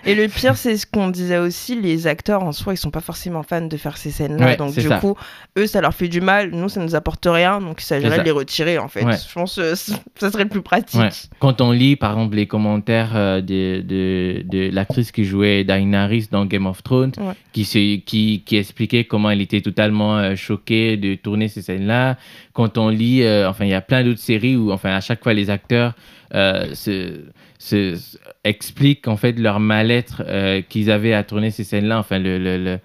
Et 0.06 0.16
le 0.16 0.28
pire, 0.28 0.56
c'est 0.58 0.78
ce 0.78 0.86
qu'on 0.86 1.08
disait 1.08 1.38
aussi, 1.38 1.80
les 1.82 2.08
acteurs 2.08 2.44
en 2.44 2.52
soi, 2.52 2.74
ils 2.74 2.78
sont 2.78 2.92
pas 2.92 3.02
forcément 3.02 3.42
fans 3.42 3.62
de 3.66 3.78
faire 3.78 3.98
ces 3.98 4.12
scènes-là. 4.12 4.46
Ouais, 4.46 4.58
donc 4.58 4.76
du 4.76 4.82
ça. 4.88 5.00
coup, 5.00 5.16
eux, 5.58 5.66
ça 5.66 5.82
leur 5.82 5.94
fait 5.94 6.08
du 6.10 6.22
mal. 6.22 6.52
Nous, 6.52 6.70
ça 6.70 6.80
nous 6.80 6.96
apporte 6.96 7.26
rien. 7.26 7.60
Donc 7.60 7.82
il 7.82 7.86
s'agirait 7.86 8.20
de 8.20 8.24
les 8.24 8.32
retirer 8.32 8.78
en 8.78 8.88
fait. 8.88 9.04
Ouais. 9.04 9.16
Je 9.16 9.34
pense 9.34 9.56
que 9.56 9.74
ça 9.76 10.32
serait 10.32 10.44
le 10.44 10.50
plus 10.50 10.62
pratique. 10.62 11.02
Quand 11.40 11.62
on 11.62 11.72
lit, 11.72 11.96
par 11.96 12.12
exemple, 12.12 12.36
les 12.36 12.48
commentaires 12.48 13.14
euh, 13.16 13.42
de, 13.42 13.82
de, 13.82 14.44
de 14.46 14.70
l'actrice 14.72 15.12
qui 15.12 15.26
jouait 15.26 15.64
Daenerys 15.64 16.28
dans 16.30 16.46
Game 16.46 16.68
of 16.68 16.84
Thrones, 16.84 17.14
qui, 17.54 17.66
se, 17.66 17.98
qui, 17.98 18.44
qui 18.46 18.58
expliquait 18.58 19.06
comment 19.06 19.32
elle 19.32 19.42
était 19.42 19.62
totalement 19.62 20.18
euh, 20.18 20.36
choquée 20.36 20.98
de 20.98 21.15
tourner 21.18 21.48
ces 21.48 21.62
scènes-là. 21.62 22.18
Quand 22.54 22.78
on 22.78 22.90
lit, 22.90 23.24
euh, 23.24 23.50
enfin, 23.50 23.66
il 23.66 23.72
y 23.72 23.74
a 23.74 23.82
plein 23.82 24.04
d'autres 24.04 24.20
séries 24.20 24.56
où, 24.56 24.72
enfin, 24.72 24.92
à 24.96 25.02
chaque 25.02 25.24
fois, 25.24 25.34
les 25.34 25.50
acteurs 25.50 25.94
euh, 26.34 26.74
se, 26.74 27.22
se, 27.60 27.96
se- 27.96 28.18
expliquent 28.44 29.08
en 29.08 29.18
fait 29.18 29.40
leur 29.40 29.60
mal-être 29.60 30.24
euh, 30.28 30.62
qu'ils 30.62 30.90
avaient 30.92 31.14
à 31.14 31.24
tourner 31.24 31.52
ces 31.52 31.64
scènes-là, 31.64 32.00
enfin, 32.00 32.20
le, 32.20 32.38
le, 32.38 32.58
le, 32.58 32.80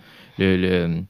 le, 0.56 1.02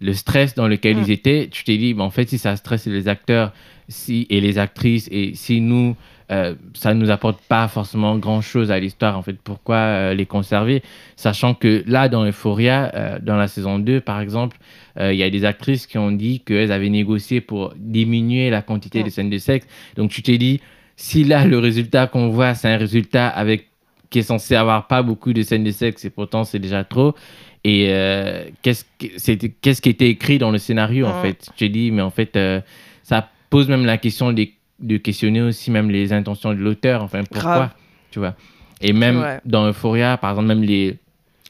le- 0.00 0.12
stress 0.12 0.54
dans 0.54 0.68
lequel 0.68 0.96
Mm. 0.96 1.02
ils 1.06 1.10
étaient. 1.10 1.48
Tu 1.50 1.64
t'es 1.64 1.76
dit, 1.76 1.94
ben, 1.94 2.04
en 2.04 2.10
fait, 2.10 2.28
si 2.28 2.38
ça 2.38 2.56
stresse 2.56 2.86
les 2.86 3.08
acteurs 3.08 3.52
si, 3.88 4.26
et 4.30 4.40
les 4.40 4.58
actrices, 4.58 5.08
et 5.10 5.32
si 5.34 5.60
nous, 5.60 5.96
euh, 6.30 6.54
ça 6.74 6.92
nous 6.92 7.10
apporte 7.10 7.40
pas 7.40 7.68
forcément 7.68 8.18
grand 8.18 8.42
chose 8.42 8.70
à 8.70 8.78
l'histoire 8.78 9.16
en 9.16 9.22
fait. 9.22 9.38
Pourquoi 9.42 9.76
euh, 9.76 10.14
les 10.14 10.26
conserver? 10.26 10.82
Sachant 11.16 11.54
que 11.54 11.82
là 11.86 12.10
dans 12.10 12.26
Euphoria 12.26 12.92
euh, 12.94 13.18
dans 13.18 13.36
la 13.36 13.48
saison 13.48 13.78
2 13.78 14.00
par 14.00 14.20
exemple 14.20 14.58
il 15.00 15.14
y 15.14 15.22
a 15.22 15.30
des 15.30 15.44
actrices 15.44 15.86
qui 15.86 15.96
ont 15.96 16.10
dit 16.10 16.40
qu'elles 16.40 16.72
avaient 16.72 16.88
négocié 16.88 17.40
pour 17.40 17.72
diminuer 17.76 18.50
la 18.50 18.62
quantité 18.62 19.00
Mm. 19.00 19.04
de 19.04 19.10
scènes 19.10 19.30
de 19.30 19.38
sexe. 19.38 19.66
Donc 19.96 20.10
tu 20.10 20.22
t'es 20.22 20.38
dit 20.38 20.60
si 20.96 21.22
là 21.22 21.44
le 21.44 21.58
résultat 21.60 22.08
qu'on 22.08 22.30
voit 22.30 22.54
c'est 22.54 22.68
un 22.68 22.76
résultat 22.76 23.28
avec 23.28 23.68
qui 24.10 24.18
est 24.18 24.22
censé 24.22 24.56
avoir 24.56 24.88
pas 24.88 25.02
beaucoup 25.02 25.32
de 25.32 25.42
scènes 25.42 25.62
de 25.62 25.70
sexe 25.70 26.04
et 26.04 26.10
pourtant 26.10 26.42
c'est 26.42 26.58
déjà 26.58 26.82
trop 26.82 27.14
et 27.62 27.86
qu'est-ce 28.62 29.80
qui 29.80 29.88
était 29.88 30.08
écrit 30.08 30.38
dans 30.38 30.50
le 30.50 30.58
scénario 30.58 31.06
en 31.06 31.22
fait? 31.22 31.48
Tu 31.56 31.58
t'es 31.58 31.68
dit 31.68 31.92
mais 31.92 32.02
en 32.02 32.10
fait 32.10 32.36
ça 33.04 33.30
pose 33.50 33.68
même 33.68 33.86
la 33.86 33.98
question 33.98 34.32
des 34.32 34.57
de 34.80 34.96
questionner 34.96 35.40
aussi 35.42 35.70
même 35.70 35.90
les 35.90 36.12
intentions 36.12 36.52
de 36.54 36.58
l'auteur, 36.58 37.02
enfin 37.02 37.22
pourquoi, 37.24 37.52
Grave. 37.56 37.70
tu 38.10 38.18
vois. 38.18 38.34
Et 38.80 38.92
même 38.92 39.16
vrai. 39.16 39.40
dans 39.44 39.66
Euphoria, 39.68 40.16
par 40.16 40.30
exemple, 40.30 40.48
même 40.48 40.62
les, 40.62 40.96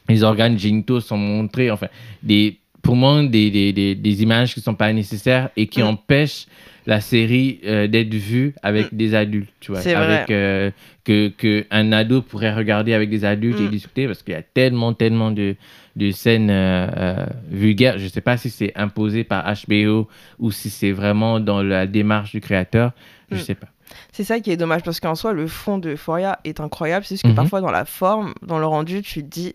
les 0.09 0.23
organes 0.23 0.59
génitaux 0.59 1.01
sont 1.01 1.19
montrés, 1.19 1.71
enfin, 1.71 1.89
des, 2.23 2.59
pour 2.83 2.97
moi, 2.97 3.23
des, 3.23 3.51
des, 3.51 3.73
des, 3.73 3.95
des 3.95 4.23
images 4.23 4.55
qui 4.55 4.61
sont 4.63 4.75
pas 4.75 4.93
nécessaires 4.93 5.51
et 5.57 5.67
qui 5.67 5.83
Mm. 5.83 5.87
empêchent 5.87 6.47
la 6.87 7.03
série 7.03 7.61
euh, 7.67 7.87
d'être 7.87 8.15
vue 8.15 8.55
avec 8.63 8.95
des 8.95 9.15
adultes, 9.15 9.51
tu 9.61 9.73
vois. 9.73 9.83
C'est 9.83 9.95
vrai. 9.95 10.21
avec, 10.21 10.31
euh, 10.31 10.71
que, 11.05 11.29
que 11.29 11.67
un 11.71 11.93
ado 11.93 12.23
pourrait 12.23 12.55
regarder 12.55 12.95
avec 12.95 13.11
des 13.11 13.27
adultes 13.27 13.61
et 13.61 13.65
Mm. 13.65 13.71
discuter 13.71 14.07
parce 14.07 14.23
qu'il 14.23 14.33
y 14.33 14.37
a 14.39 14.43
tellement, 14.43 14.95
tellement 14.95 15.31
de, 15.31 15.55
de 15.97 16.11
scènes 16.13 16.49
euh, 16.51 17.27
vulgaires. 17.51 17.99
Je 17.99 18.07
sais 18.09 18.23
pas 18.23 18.39
si 18.39 18.49
c'est 18.49 18.73
imposé 18.75 19.23
par 19.23 19.45
HBO 19.69 20.09
ou 20.39 20.51
si 20.51 20.71
c'est 20.71 20.93
vraiment 20.93 21.41
dans 21.41 21.63
la 21.63 21.87
démarche 21.87 22.31
du 22.33 22.41
créateur. 22.41 22.93
Je 23.31 23.37
Mm. 23.37 23.41
sais 23.41 23.55
pas. 23.55 23.69
C'est 24.13 24.25
ça 24.25 24.41
qui 24.41 24.51
est 24.51 24.57
dommage 24.57 24.83
parce 24.83 25.01
qu'en 25.01 25.15
soi, 25.15 25.33
le 25.33 25.47
fond 25.47 25.79
de 25.79 25.91
Euphoria 25.91 26.39
est 26.45 26.61
incroyable. 26.61 27.05
C'est 27.05 27.15
juste 27.15 27.25
que 27.25 27.29
Mhm. 27.29 27.35
parfois, 27.35 27.61
dans 27.61 27.71
la 27.71 27.85
forme, 27.85 28.35
dans 28.43 28.59
le 28.59 28.67
rendu, 28.67 29.03
tu 29.03 29.23
te 29.23 29.29
dis, 29.29 29.55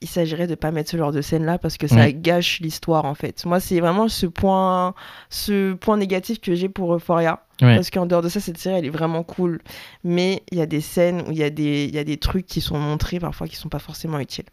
il 0.00 0.08
s'agirait 0.08 0.46
de 0.46 0.54
pas 0.54 0.70
mettre 0.70 0.90
ce 0.90 0.96
genre 0.96 1.10
de 1.10 1.20
scène 1.20 1.44
là 1.44 1.58
parce 1.58 1.76
que 1.76 1.88
ça 1.88 1.96
Ouais. 1.96 2.14
gâche 2.14 2.60
l'histoire 2.60 3.04
en 3.04 3.14
fait. 3.14 3.44
Moi, 3.46 3.58
c'est 3.58 3.80
vraiment 3.80 4.08
ce 4.08 4.26
point, 4.26 4.94
ce 5.28 5.72
point 5.74 5.96
négatif 5.96 6.40
que 6.40 6.54
j'ai 6.54 6.68
pour 6.68 6.94
Euphoria. 6.94 7.40
Ouais. 7.60 7.74
Parce 7.74 7.90
qu'en 7.90 8.06
dehors 8.06 8.22
de 8.22 8.28
ça, 8.28 8.38
cette 8.38 8.58
série, 8.58 8.78
elle 8.78 8.84
est 8.86 8.90
vraiment 8.90 9.24
cool. 9.24 9.60
Mais 10.04 10.42
il 10.52 10.58
y 10.58 10.60
a 10.60 10.66
des 10.66 10.80
scènes 10.80 11.22
où 11.26 11.32
il 11.32 11.38
y, 11.38 11.42
a 11.42 11.50
des- 11.50 11.86
y 11.92 11.98
a 11.98 12.04
des 12.04 12.16
trucs 12.16 12.46
qui 12.46 12.60
sont 12.60 12.78
montrés 12.78 13.18
parfois 13.18 13.48
qui 13.48 13.56
sont 13.56 13.68
pas 13.68 13.80
forcément 13.80 14.20
utiles. 14.20 14.44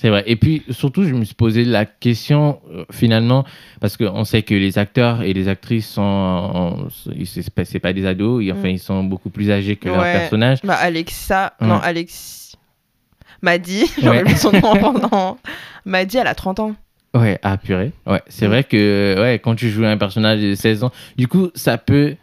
C'est 0.00 0.10
vrai. 0.10 0.22
Et 0.26 0.36
puis, 0.36 0.62
surtout, 0.70 1.02
je 1.02 1.12
me 1.12 1.24
suis 1.24 1.34
posé 1.34 1.64
la 1.64 1.84
question, 1.84 2.60
euh, 2.72 2.84
finalement, 2.92 3.44
parce 3.80 3.96
qu'on 3.96 4.22
sait 4.22 4.42
que 4.42 4.54
les 4.54 4.78
acteurs 4.78 5.22
et 5.22 5.32
les 5.32 5.48
actrices 5.48 5.88
sont. 5.88 6.86
ils- 7.16 7.26
c'est 7.26 7.50
pas, 7.52 7.64
pas 7.82 7.92
des 7.92 8.06
ados, 8.06 8.44
ils, 8.44 8.52
enfin, 8.52 8.68
Mm. 8.68 8.70
ils 8.70 8.78
sont 8.78 9.02
beaucoup 9.02 9.28
plus 9.28 9.50
âgés 9.50 9.74
que 9.74 9.88
leurs 9.88 9.98
Ouais. 9.98 10.12
personnages. 10.12 10.58
Bah, 10.62 10.74
Alexa, 10.76 11.54
Ouais. 11.60 11.66
non, 11.66 11.80
Alex 11.82 12.54
m'a 13.42 13.58
dit, 13.58 13.86
j'aurais 14.00 14.22
Ouais. 14.22 14.36
son 14.36 14.52
nom 14.52 14.76
pendant. 14.76 15.38
M'a 15.84 16.04
dit, 16.04 16.16
elle 16.16 16.28
a 16.28 16.34
30 16.36 16.60
ans. 16.60 16.76
Ouais, 17.14 17.40
ah, 17.42 17.56
purée. 17.56 17.90
Ouais, 18.06 18.22
c'est 18.28 18.46
Mm. 18.46 18.50
vrai 18.50 18.62
que 18.64 19.16
ouais, 19.18 19.40
quand 19.42 19.56
tu 19.56 19.68
joues 19.68 19.84
un 19.84 19.96
personnage 19.96 20.40
de 20.40 20.54
16 20.54 20.84
ans, 20.84 20.92
du 21.16 21.26
coup, 21.26 21.50
ça 21.56 21.76
peut. 21.76 22.14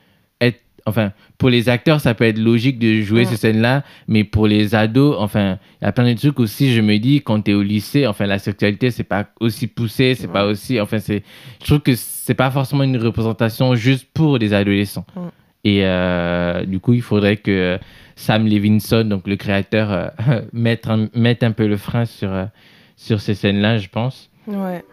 Enfin, 0.88 1.12
pour 1.39 1.50
les 1.50 1.67
acteurs, 1.67 2.00
ça 2.00 2.13
peut 2.13 2.26
être 2.26 2.38
logique 2.38 2.78
de 2.78 3.02
jouer 3.02 3.24
Mm. 3.24 3.26
ces 3.26 3.38
scènes-là, 3.38 3.84
mais 4.08 4.24
pour 4.24 4.45
les 4.45 4.76
ados, 4.76 5.15
enfin, 5.19 5.58
il 5.82 5.86
y 5.86 5.88
a 5.88 5.91
plein 5.91 6.13
de 6.13 6.17
trucs 6.17 6.39
aussi, 6.39 6.74
je 6.74 6.82
me 6.82 6.98
dis, 7.00 7.21
quand 7.24 7.41
tu 7.41 7.52
es 7.52 7.54
au 7.56 7.63
lycée, 7.63 8.06
enfin, 8.06 8.28
la 8.28 8.38
sexualité, 8.38 8.91
c'est 8.91 9.04
pas 9.04 9.26
aussi 9.39 9.65
poussé, 9.67 10.13
c'est 10.13 10.28
Mm. 10.28 10.32
pas 10.34 10.45
aussi. 10.45 10.80
Enfin, 10.80 11.00
c'est. 11.00 11.24
Je 11.62 11.65
trouve 11.65 11.80
que 11.80 11.95
c'est 11.95 12.36
pas 12.36 12.52
forcément 12.52 12.84
une 12.84 12.98
représentation 12.98 13.74
juste 13.76 14.08
pour 14.13 14.38
des 14.38 14.54
adolescents. 14.54 15.06
Mm. 15.15 15.19
Et 15.67 15.80
euh, 15.84 16.63
du 16.65 16.80
coup, 16.80 16.93
il 16.93 17.02
faudrait 17.02 17.38
que 17.38 17.80
Sam 18.15 18.45
Levinson, 18.48 19.04
donc 19.06 19.26
le 19.28 19.36
créateur, 19.38 19.91
euh, 19.91 20.08
mette, 20.54 20.88
un, 20.88 21.10
mette 21.15 21.41
un 21.41 21.52
peu 21.52 21.65
le 21.65 21.78
frein 21.78 22.06
sur, 22.06 22.32
euh, 22.32 22.45
sur 22.95 23.19
ces 23.19 23.34
scènes-là, 23.34 23.80
je 23.80 23.89
pense. 23.89 24.30
Ouais. 24.45 24.84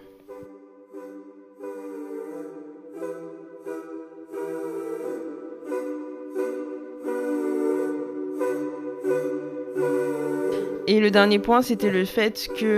Le 11.02 11.10
dernier 11.10 11.38
point, 11.38 11.60
c'était 11.62 11.90
le 11.90 12.04
fait 12.04 12.48
qu'il 12.56 12.68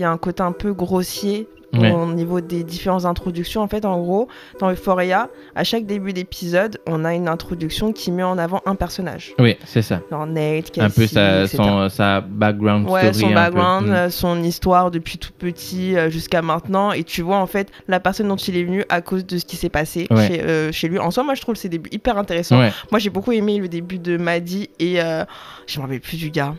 y 0.00 0.04
a 0.04 0.10
un 0.10 0.18
côté 0.18 0.42
un 0.42 0.52
peu 0.52 0.72
grossier 0.72 1.48
Ouais. 1.74 1.90
au 1.92 2.06
niveau 2.06 2.40
des 2.40 2.62
différentes 2.64 3.04
introductions. 3.04 3.60
En 3.60 3.68
fait, 3.68 3.84
en 3.84 4.00
gros, 4.00 4.28
dans 4.60 4.70
Euphoria, 4.70 5.28
à 5.54 5.62
chaque 5.62 5.84
début 5.84 6.14
d'épisode, 6.14 6.78
on 6.86 7.04
a 7.04 7.12
une 7.12 7.28
introduction 7.28 7.92
qui 7.92 8.12
met 8.12 8.22
en 8.22 8.38
avant 8.38 8.62
un 8.64 8.76
personnage. 8.76 9.34
Oui, 9.38 9.56
c'est 9.66 9.82
ça. 9.82 10.00
Genre 10.10 10.26
Nate, 10.26 10.78
un 10.78 10.88
peu 10.88 11.06
sa, 11.06 11.46
son, 11.48 11.90
sa 11.90 12.22
background 12.22 12.88
Ouais, 12.88 13.12
story. 13.12 13.18
son 13.28 13.34
background, 13.34 13.88
Mm. 13.88 13.92
euh, 13.92 14.10
son 14.10 14.42
histoire 14.42 14.90
depuis 14.90 15.18
tout 15.18 15.32
petit 15.36 15.96
euh, 15.96 16.08
jusqu'à 16.08 16.40
maintenant. 16.40 16.92
Et 16.92 17.04
tu 17.04 17.20
vois, 17.20 17.36
en 17.38 17.46
fait, 17.48 17.68
la 17.88 18.00
personne 18.00 18.28
dont 18.28 18.36
il 18.36 18.56
est 18.56 18.64
venu 18.64 18.84
à 18.88 19.02
cause 19.02 19.26
de 19.26 19.36
ce 19.36 19.44
qui 19.44 19.56
s'est 19.56 19.68
passé 19.68 20.06
Ouais. 20.10 20.28
chez, 20.28 20.42
euh, 20.42 20.72
chez 20.72 20.88
lui. 20.88 20.98
En 20.98 21.10
soi, 21.10 21.24
moi, 21.24 21.34
je 21.34 21.42
trouve 21.42 21.56
ces 21.56 21.68
débuts 21.68 21.90
hyper 21.92 22.16
intéressants. 22.16 22.58
Moi, 22.90 23.00
j'ai 23.00 23.10
beaucoup 23.10 23.32
aimé 23.32 23.58
le 23.58 23.68
début 23.68 23.98
de 23.98 24.16
Maddy 24.16 24.70
et 24.78 25.02
euh, 25.02 25.24
je 25.66 25.78
me 25.78 25.82
rappelle 25.84 26.00
plus 26.00 26.16
du 26.16 26.30
gars. 26.30 26.54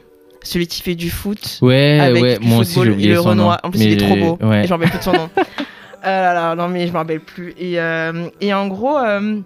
Celui 0.47 0.67
qui 0.67 0.81
fait 0.81 0.95
du 0.95 1.09
foot. 1.09 1.59
ouais, 1.61 1.99
avec 1.99 2.23
ouais, 2.23 2.37
du 2.39 2.47
moi 2.47 2.59
aussi 2.59 2.73
football 2.73 2.85
j'ai 2.85 2.91
et 2.91 2.93
oublié 2.95 3.13
le 3.13 3.19
Renoir. 3.19 3.59
En 3.63 3.69
plus, 3.71 3.81
il 3.83 3.93
est 3.93 3.97
trop 3.97 4.15
j'ai- 4.15 4.21
beau. 4.21 4.37
Ouais. 4.41 4.63
Et 4.63 4.67
je 4.67 4.73
me 4.73 4.73
rappelle 4.77 4.89
plus 4.89 4.99
de 4.99 5.03
son 5.03 5.11
nom. 5.13 5.29
Ah 6.03 6.21
là 6.21 6.33
là, 6.33 6.55
non, 6.55 6.69
mais 6.69 6.87
je 6.87 6.91
me 6.93 6.97
rappelle 6.97 7.19
plus. 7.19 7.53
Et, 7.57 7.79
euh, 7.81 8.29
et 8.39 8.53
en 8.53 8.67
gros, 8.67 8.97
euh, 8.97 9.39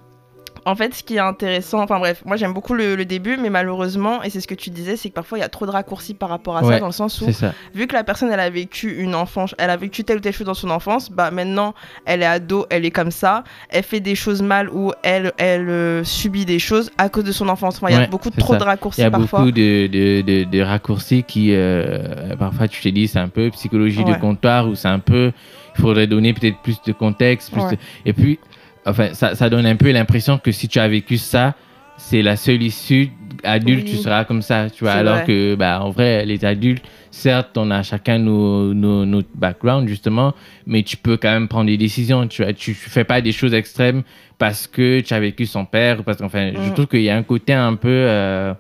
en 0.65 0.76
fait, 0.76 0.93
ce 0.93 1.02
qui 1.04 1.15
est 1.15 1.19
intéressant, 1.19 1.82
enfin 1.82 1.97
bref, 1.97 2.21
moi 2.26 2.36
j'aime 2.36 2.54
beaucoup 2.54 2.74
le, 2.76 2.95
le 2.95 3.04
début, 3.06 3.36
mais 3.38 3.50
malheureusement, 3.50 4.21
et 4.21 4.30
c'est 4.30 4.41
ce 4.41 4.47
que 4.47 4.54
tu 4.54 4.69
disais, 4.69 4.95
c'est 4.95 5.10
que 5.10 5.15
parfois 5.15 5.39
il 5.39 5.41
y 5.41 5.43
a 5.43 5.50
trop 5.50 5.65
de 5.65 5.71
raccourcis 5.71 6.13
par 6.13 6.30
rapport 6.30 6.56
à 6.58 6.62
Ouais, 6.63 6.74
ça, 6.76 6.80
dans 6.80 6.86
le 6.86 6.91
sens 6.91 7.19
où 7.21 7.28
vu 7.74 7.88
que 7.88 7.93
la 7.93 8.04
personne 8.04 8.30
elle 8.32 8.39
a 8.39 8.50
vécu 8.50 8.95
une 9.02 9.15
enfance, 9.15 9.56
elle 9.58 9.71
a 9.71 9.78
vécu 9.78 10.04
telle 10.04 10.17
ou 10.17 10.19
telle 10.19 10.34
chose 10.34 10.45
dans 10.45 10.54
son 10.54 10.69
enfance, 10.69 11.10
bah 11.10 11.32
maintenant 11.32 11.74
elle 12.06 12.21
est 12.21 12.26
ado, 12.28 12.67
elle 12.69 12.86
est 12.86 12.91
comme 12.91 13.10
ça, 13.12 13.43
elle 13.69 13.84
fait 13.84 14.02
des 14.02 14.13
choses 14.15 14.41
mal 14.43 14.69
ou 14.69 14.91
elle 15.02 15.32
elle 15.38 15.67
euh, 15.69 16.04
subit 16.04 16.45
des 16.45 16.60
choses 16.60 16.91
à 17.00 17.10
cause 17.10 17.24
de 17.24 17.32
son 17.32 17.50
enfance. 17.50 17.78
Enfin, 17.78 17.88
il 17.89 18.00
y 18.00 18.04
a 18.04 18.08
beaucoup 18.08 18.30
trop 18.30 18.54
ça. 18.54 18.60
de 18.60 18.63
Il 18.63 18.67
raccourcis 18.67 19.02
y 19.02 19.04
a 19.04 19.10
parfois. 19.12 19.39
beaucoup 19.39 19.52
de, 19.52 19.88
de, 19.88 20.21
de, 20.21 20.43
de 20.43 20.62
raccourcis 20.62 21.24
qui, 21.24 21.56
euh, 21.56 22.36
parfois, 22.38 22.67
tu 22.67 22.82
t'es 22.82 22.91
dit, 22.91 23.08
c'est 23.08 23.19
un 23.19 23.30
peu 23.30 23.50
psychologie 23.50 24.04
Ouais. 24.04 24.13
de 24.15 24.19
comptoir 24.19 24.67
ou 24.67 24.76
c'est 24.76 24.88
un 24.88 25.00
peu, 25.00 25.32
il 25.76 25.82
faudrait 25.82 26.08
donner 26.08 26.34
peut-être 26.34 26.58
plus 26.63 26.82
de 26.86 26.91
contexte. 26.93 27.52
Plus 27.52 27.62
Et 28.06 28.13
puis, 28.13 28.39
enfin, 28.86 29.13
ça, 29.13 29.36
ça 29.36 29.50
donne 29.50 29.65
un 29.65 29.76
peu 29.76 29.91
l'impression 29.91 30.38
que 30.38 30.52
si 30.52 30.67
tu 30.67 30.80
as 30.80 30.88
vécu 30.88 31.17
ça, 31.17 31.56
c'est 31.98 32.22
la 32.22 32.36
seule 32.36 32.63
issue. 32.63 33.10
Adulte, 33.44 33.86
Oui. 33.86 33.91
tu 33.91 33.98
seras 33.98 34.24
comme 34.26 34.41
ça, 34.41 34.70
tu 34.70 34.84
vois. 34.84 34.94
Alors 34.94 35.15
vrai. 35.17 35.26
que, 35.26 35.56
bah, 35.56 35.82
en 35.82 35.89
vrai, 35.89 36.26
les 36.26 36.46
adultes, 36.46 36.84
certes, 37.10 37.58
on 37.58 37.72
a 37.72 37.82
chacun 37.82 38.20
nos, 38.20 38.74
nos, 38.74 39.06
notre 39.06 39.30
background, 39.36 39.88
justement, 39.88 40.34
mais 40.67 40.84
tu 40.84 40.96
peux 40.98 41.17
quand 41.17 41.32
même 41.32 41.48
prendre 41.48 41.65
des 41.67 41.78
décisions. 41.78 42.28
Tu 42.28 42.44
vois, 42.44 42.54
tu, 42.54 42.74
tu 42.74 42.89
fais 42.89 43.04
pas 43.04 43.20
des 43.22 43.32
choses 43.32 43.54
extrêmes 43.54 44.04
parce 44.38 44.67
que 44.67 45.00
tu 45.00 45.13
as 45.13 45.20
vécu 45.20 45.46
son 45.48 45.65
père 45.65 46.04
parce 46.04 46.17
qu'enfin, 46.17 46.52
je 46.54 46.70
Mm. 46.70 46.74
trouve 46.74 46.88
qu'il 46.88 47.02
y 47.02 47.10
a 47.10 47.15
un 47.15 47.24
côté 47.24 47.54
un 47.54 47.76
peu. 47.76 47.88
euh, 47.89 48.54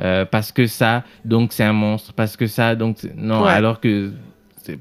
euh, 0.00 0.24
parce 0.24 0.50
que 0.50 0.66
ça, 0.66 1.04
donc 1.24 1.52
c'est 1.52 1.62
un 1.62 1.72
monstre, 1.72 2.12
parce 2.14 2.36
que 2.36 2.48
ça, 2.48 2.74
donc 2.74 2.96
non, 3.16 3.44
Ouais. 3.44 3.50
alors 3.52 3.78
que 3.78 4.10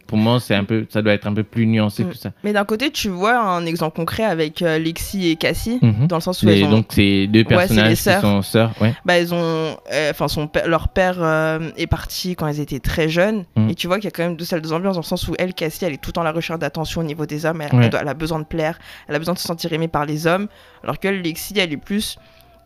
pour 0.08 0.17
moi, 0.17 0.39
c'est 0.39 0.56
un 0.56 0.63
peu, 0.63 0.86
ça 0.89 1.02
doit 1.02 1.13
être 1.13 1.28
un 1.28 1.34
peu 1.34 1.43
plus 1.43 1.65
nuancé 1.65 2.04
Mm. 2.04 2.10
que 2.10 2.15
ça. 2.17 2.32
Mais 2.43 2.54
d'un 2.54 2.65
côté, 2.65 2.91
tu 2.91 3.10
vois 3.10 3.39
un 3.39 3.65
exemple 3.65 3.96
concret 3.96 4.24
avec 4.24 4.62
euh, 4.62 4.80
Lexi 4.80 5.30
et 5.30 5.36
Cassie, 5.36 5.80
Mhm. 5.82 6.08
dans 6.08 6.17
le 6.17 6.22
sens 6.22 6.41
où 6.41 6.46
Les- 6.48 6.60
elles 6.60 6.65
ont, 6.65 6.72
donc, 6.72 6.86
c'est 6.89 7.28
deux 7.28 7.43
personnages 7.43 7.89
qui 7.96 8.02
sœurs. 8.02 8.22
sont 8.22 8.41
sœurs. 8.41 8.72
Ouais. 8.82 8.93
bah, 9.06 9.17
elles 9.17 9.34
ont, 9.34 9.78
euh, 9.91 10.12
enfin, 10.12 10.28
son 10.28 10.48
père- 10.48 10.67
leur 10.67 10.88
père 10.89 11.17
euh, 11.19 11.69
est 11.78 11.88
parti 11.88 12.36
quand 12.36 12.48
elles 12.48 12.60
étaient 12.60 12.80
très 12.80 13.10
jeunes, 13.10 13.46
Mhm. 13.56 13.69
et 13.69 13.76
tu 13.76 13.88
vois 13.88 13.98
qu'il 13.98 14.06
y 14.06 14.08
a 14.08 14.12
quand 14.12 14.24
même 14.24 14.36
deux 14.36 14.46
salles 14.46 14.62
deux 14.62 14.74
ambiances, 14.74 14.96
dans 14.96 15.02
le 15.02 15.06
sens 15.06 15.28
où 15.28 15.34
elle, 15.39 15.54
Cassie, 15.54 15.86
elle 15.86 15.93
est 15.93 15.98
tout 15.98 16.10
le 16.10 16.13
temps 16.13 16.22
à 16.22 16.26
la 16.26 16.32
recherche 16.32 16.60
d'attention 16.60 17.02
au 17.02 17.04
niveau 17.04 17.26
des 17.26 17.46
hommes, 17.46 17.62
elle, 17.62 17.74
Ouais. 17.76 17.84
elle 17.86 17.89
doit- 17.89 18.02
elle 18.02 18.08
a 18.08 18.13
besoin 18.13 18.39
de 18.39 18.46
plaire, 18.46 18.80
elle 19.08 19.15
a 19.15 19.19
besoin 19.19 19.34
de 19.34 19.39
se 19.39 19.48
sentir 19.48 19.72
aimée 19.74 19.88
par 19.88 20.06
les 20.06 20.28
hommes, 20.28 20.48
alors 20.84 21.00
que 21.00 21.08
Lexi, 21.08 21.54
elle 21.58 21.72
est 21.74 21.78
plus 21.78 22.17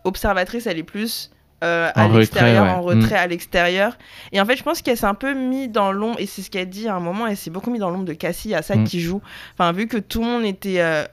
observatrice, 0.03 0.67
elle 0.67 0.77
est 0.77 0.83
plus 0.83 1.31
euh, 1.63 1.89
à 1.95 2.07
l'extérieur, 2.07 2.63
ouais. 2.65 2.69
en 2.69 2.81
retrait 2.81 3.15
à 3.17 3.25
l'extérieur. 3.27 3.97
Et 4.31 4.39
en 4.39 4.45
fait, 4.45 4.55
je 4.57 4.63
pense 4.63 4.81
qu'elle 4.81 4.97
s'est 4.97 5.05
un 5.05 5.13
peu 5.15 5.33
mis 5.33 5.67
dans 5.67 5.91
l'ombre, 5.91 6.19
et 6.19 6.25
c'est 6.25 6.41
ce 6.41 6.51
qu'elle 6.51 6.69
dit 6.69 6.87
à 6.87 6.95
un 6.95 6.99
moment, 6.99 7.25
elle 7.27 7.37
s'est 7.37 7.49
beaucoup 7.49 7.71
mis 7.71 7.79
dans 7.79 7.89
l'ombre 7.89 8.05
de 8.05 8.13
Cassie, 8.13 8.53
à 8.53 8.61
ça 8.61 8.75
Mm. 8.75 8.83
qui 8.83 8.99
joue. 9.01 9.21
Enfin, 9.53 9.71
vu 9.71 9.87
que 9.87 9.97
tout 9.97 10.21
le 10.21 10.27
monde 10.27 10.45
était 10.45 10.79
euh, 10.81 11.03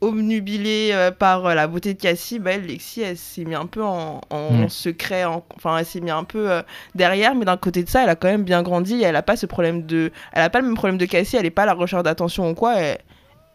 obnubilé 0.00 0.90
euh, 0.92 1.10
par 1.10 1.46
euh, 1.46 1.54
la 1.54 1.66
beauté 1.66 1.94
de 1.94 2.00
Cassie, 2.00 2.38
bah, 2.38 2.52
elle, 2.52 2.66
Lexi, 2.66 3.00
elle 3.02 3.16
s'est 3.16 3.44
mis 3.44 3.54
un 3.54 3.66
peu 3.66 3.82
en, 3.82 4.20
en 4.30 4.50
Mm. 4.52 4.68
secret, 4.68 5.24
en- 5.24 5.44
enfin, 5.56 5.76
elle 5.78 5.84
s'est 5.84 6.00
mis 6.00 6.10
un 6.10 6.24
peu 6.24 6.50
euh, 6.50 6.62
derrière, 6.94 7.34
mais 7.34 7.44
d'un 7.44 7.56
côté 7.56 7.82
de 7.82 7.88
ça, 7.88 8.02
elle 8.04 8.08
a 8.08 8.14
quand 8.16 8.28
même 8.28 8.44
bien 8.44 8.62
grandi, 8.62 9.00
et 9.00 9.04
elle 9.04 9.16
a 9.16 9.22
pas 9.22 9.36
ce 9.36 9.46
problème 9.46 9.86
de... 9.86 10.12
Elle 10.32 10.42
a 10.42 10.50
pas 10.50 10.60
le 10.60 10.66
même 10.66 10.76
problème 10.76 10.98
de 10.98 11.04
Cassie, 11.06 11.36
elle 11.36 11.46
est 11.46 11.50
pas 11.50 11.62
à 11.64 11.66
la 11.66 11.74
recherche 11.74 12.02
d'attention 12.04 12.48
ou 12.50 12.54
quoi, 12.54 12.76
elle, 12.76 12.98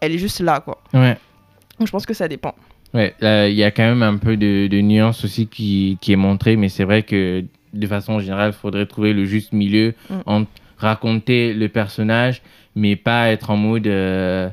elle 0.02 0.12
est 0.14 0.18
juste 0.18 0.40
là, 0.42 0.60
quoi. 0.60 0.82
Ouais. 0.94 1.18
Donc 1.80 1.88
je 1.88 1.92
pense 1.92 2.06
que 2.06 2.14
ça 2.14 2.28
dépend. 2.28 2.54
Ouais, 2.94 3.14
il 3.22 3.56
y 3.56 3.64
a 3.64 3.72
quand 3.72 3.84
même 3.84 4.04
un 4.04 4.18
peu 4.18 4.38
de, 4.38 4.68
de 4.68 4.82
nuance 4.82 5.24
aussi 5.26 5.48
qui, 5.48 5.98
qui 6.02 6.14
est 6.14 6.18
montrée, 6.18 6.56
mais 6.56 6.70
c'est 6.70 6.84
vrai 6.84 7.02
que 7.04 7.44
de 7.74 7.88
façon 7.88 8.20
générale, 8.20 8.52
il 8.56 8.60
faudrait 8.60 8.86
trouver 8.86 9.14
le 9.14 9.26
juste 9.26 9.52
milieu 9.54 9.94
Mm. 10.10 10.14
entre 10.26 10.52
raconter 10.78 11.54
le 11.54 11.70
personnage, 11.70 12.42
mais 12.76 12.96
pas 12.96 13.30
être 13.30 13.50
en 13.50 13.56
mode 13.58 13.88
euh, 13.88 14.50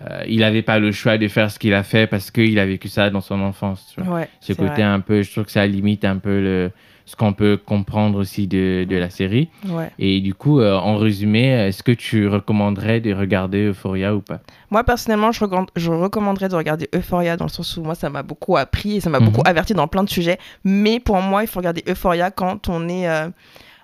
euh, 0.00 0.24
il 0.28 0.38
n'avait 0.40 0.62
pas 0.62 0.78
le 0.78 0.90
choix 0.92 1.18
de 1.18 1.28
faire 1.28 1.50
ce 1.50 1.58
qu'il 1.58 1.74
a 1.74 1.82
fait 1.82 2.06
parce 2.06 2.30
qu'il 2.30 2.58
a 2.58 2.66
vécu 2.66 2.88
ça 2.88 3.10
dans 3.10 3.20
son 3.20 3.40
enfance. 3.40 3.92
tu 3.94 4.00
vois. 4.02 4.20
Ouais, 4.20 4.28
Ce 4.40 4.52
côté 4.52 4.68
vrai. 4.70 4.82
un 4.82 5.00
peu, 5.00 5.22
je 5.22 5.30
trouve 5.30 5.44
que 5.44 5.50
ça 5.50 5.66
limite 5.66 6.04
un 6.04 6.16
peu 6.18 6.40
le, 6.40 6.70
ce 7.04 7.16
qu'on 7.16 7.32
peut 7.32 7.58
comprendre 7.64 8.18
aussi 8.18 8.46
de, 8.46 8.84
de 8.88 8.96
la 8.96 9.10
série. 9.10 9.48
Ouais. 9.68 9.90
Et 9.98 10.20
du 10.20 10.34
coup, 10.34 10.60
euh, 10.60 10.74
en 10.76 10.96
résumé, 10.96 11.48
est-ce 11.48 11.82
que 11.82 11.92
tu 11.92 12.28
recommanderais 12.28 13.00
de 13.00 13.12
regarder 13.12 13.66
Euphoria 13.68 14.14
ou 14.14 14.20
pas? 14.20 14.40
Moi, 14.70 14.84
personnellement, 14.84 15.32
je, 15.32 15.44
je 15.76 15.90
recommanderais 15.90 16.48
de 16.48 16.54
regarder 16.54 16.88
Euphoria 16.94 17.36
dans 17.36 17.46
le 17.46 17.50
sens 17.50 17.76
où 17.76 17.82
moi, 17.82 17.94
ça 17.94 18.08
m'a 18.10 18.22
beaucoup 18.22 18.56
appris 18.56 18.96
et 18.96 19.00
ça 19.00 19.10
m'a 19.10 19.18
Mhm. 19.20 19.26
beaucoup 19.26 19.42
averti 19.44 19.74
dans 19.74 19.88
plein 19.88 20.04
de 20.04 20.08
sujets. 20.10 20.38
Mais 20.64 21.00
pour 21.00 21.16
moi, 21.20 21.42
il 21.42 21.46
faut 21.48 21.58
regarder 21.60 21.82
Euphoria 21.88 22.30
quand 22.30 22.68
on 22.68 22.88
est. 22.88 23.08
euh, 23.08 23.28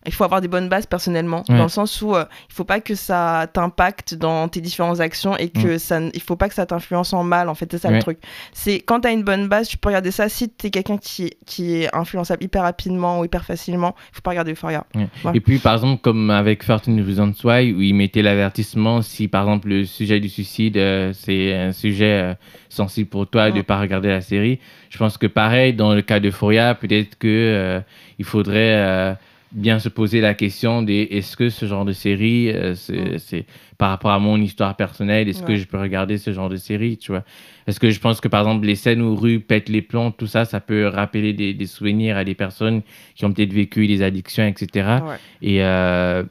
il 0.07 0.13
faut 0.13 0.25
avoir 0.25 0.41
des 0.41 0.49
bonnes 0.49 0.69
bases 0.69 0.87
personnellement, 0.87 1.45
Ouais. 1.49 1.57
dans 1.57 1.65
le 1.65 1.69
sens 1.69 2.01
où 2.03 2.15
euh, 2.15 2.25
il 2.49 2.55
faut 2.55 2.65
pas 2.65 2.81
que 2.81 2.95
ça 2.95 3.47
t'impacte 3.53 4.15
dans 4.15 4.49
tes 4.49 4.61
différentes 4.61 5.01
actions 5.01 5.37
et 5.37 5.49
que 5.51 5.79
ça, 5.79 5.97
n- 5.99 6.11
il 6.15 6.21
faut 6.23 6.37
pas 6.37 6.49
que 6.49 6.55
ça 6.55 6.67
t'influence 6.67 7.13
en 7.13 7.25
mal. 7.25 7.49
En 7.49 7.55
fait, 7.55 7.69
c'est 7.71 7.79
ça 7.79 7.89
Ouais. 7.89 7.95
le 7.97 8.01
truc. 8.03 8.19
C'est 8.53 8.81
quand 8.81 9.01
t'as 9.01 9.13
une 9.13 9.23
bonne 9.25 9.49
base, 9.49 9.69
tu 9.69 9.77
peux 9.79 9.89
regarder 9.89 10.11
ça. 10.11 10.29
Si 10.29 10.49
t'es 10.49 10.71
quelqu'un 10.71 10.99
qui, 10.99 11.31
qui 11.47 11.75
est 11.83 11.95
influençable 11.95 12.43
hyper 12.45 12.63
rapidement 12.63 13.21
ou 13.21 13.25
hyper 13.25 13.45
facilement, 13.45 13.95
il 14.13 14.15
faut 14.17 14.21
pas 14.23 14.31
regarder 14.31 14.53
Euphoria. 14.53 14.85
Ouais. 14.95 15.09
Et 15.35 15.41
puis, 15.41 15.59
par 15.59 15.75
exemple, 15.75 16.01
comme 16.01 16.31
avec 16.31 16.61
13 16.61 16.83
Reasons 17.05 17.33
Why, 17.45 17.73
où 17.73 17.81
ils 17.83 17.95
mettaient 17.95 18.23
l'avertissement 18.23 19.03
si, 19.03 19.29
par 19.29 19.43
exemple, 19.45 19.69
le 19.69 19.85
sujet 19.85 20.21
du 20.21 20.29
suicide, 20.29 20.77
euh, 20.77 21.13
c'est 21.13 21.55
un 21.55 21.73
sujet 21.73 22.23
euh, 22.23 22.35
sensible 22.69 23.09
pour 23.09 23.27
toi 23.27 23.51
de 23.51 23.57
ne 23.57 23.61
Mm. 23.61 23.65
pas 23.65 23.79
regarder 23.81 24.09
la 24.09 24.21
série. 24.21 24.61
Je 24.91 24.99
pense 24.99 25.19
que 25.19 25.27
pareil, 25.27 25.75
dans 25.75 25.95
le 25.95 26.03
cas 26.03 26.21
d'Euphoria, 26.21 26.75
peut-être 26.75 27.19
que 27.19 27.27
euh, 27.29 27.81
il 28.19 28.25
faudrait 28.25 29.17
bien 29.53 29.79
se 29.79 29.89
poser 29.89 30.21
la 30.21 30.35
question 30.35 30.83
de 30.83 30.93
est-ce 30.93 31.37
que 31.37 31.49
ce 31.49 31.67
genre 31.67 31.85
de 31.85 31.93
série, 31.93 32.51
euh, 32.51 32.75
c'est 32.75 33.47
par 33.79 33.91
rapport 33.91 34.11
à 34.11 34.19
mon 34.19 34.37
histoire 34.41 34.77
personnelle, 34.77 35.29
est-ce 35.29 35.43
que 35.43 35.57
je 35.57 35.65
peux 35.65 35.79
regarder 35.79 36.19
ce 36.19 36.33
genre 36.33 36.49
de 36.49 36.57
série, 36.57 36.99
tu 36.99 37.13
vois? 37.13 37.25
Est-ce 37.67 37.79
que 37.79 37.91
je 37.91 38.01
pense 38.01 38.21
que, 38.21 38.29
par 38.29 38.41
exemple, 38.41 38.67
les 38.67 38.75
scènes 38.75 39.01
où 39.01 39.15
Rue 39.15 39.41
pète 39.41 39.69
les 39.69 39.83
plombs, 39.83 40.11
tout 40.11 40.27
ça, 40.27 40.45
ça 40.45 40.61
peut 40.61 40.87
rappeler 40.87 41.33
des, 41.33 41.55
des 41.55 41.67
souvenirs 41.67 42.17
à 42.17 42.25
des 42.25 42.35
personnes 42.35 42.83
qui 43.15 43.25
ont 43.25 43.33
peut-être 43.33 43.53
vécu 43.53 43.87
des 43.87 44.03
addictions, 44.03 44.47
etc. 44.47 44.89
Ouais. 45.05 45.17
Et, 45.43 45.63
euh, 45.63 46.25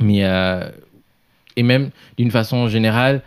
mais, 0.00 0.24
euh, 0.24 0.68
et 1.56 1.62
même 1.62 1.90
d'une 2.18 2.30
façon 2.30 2.68
générale, 2.68 3.22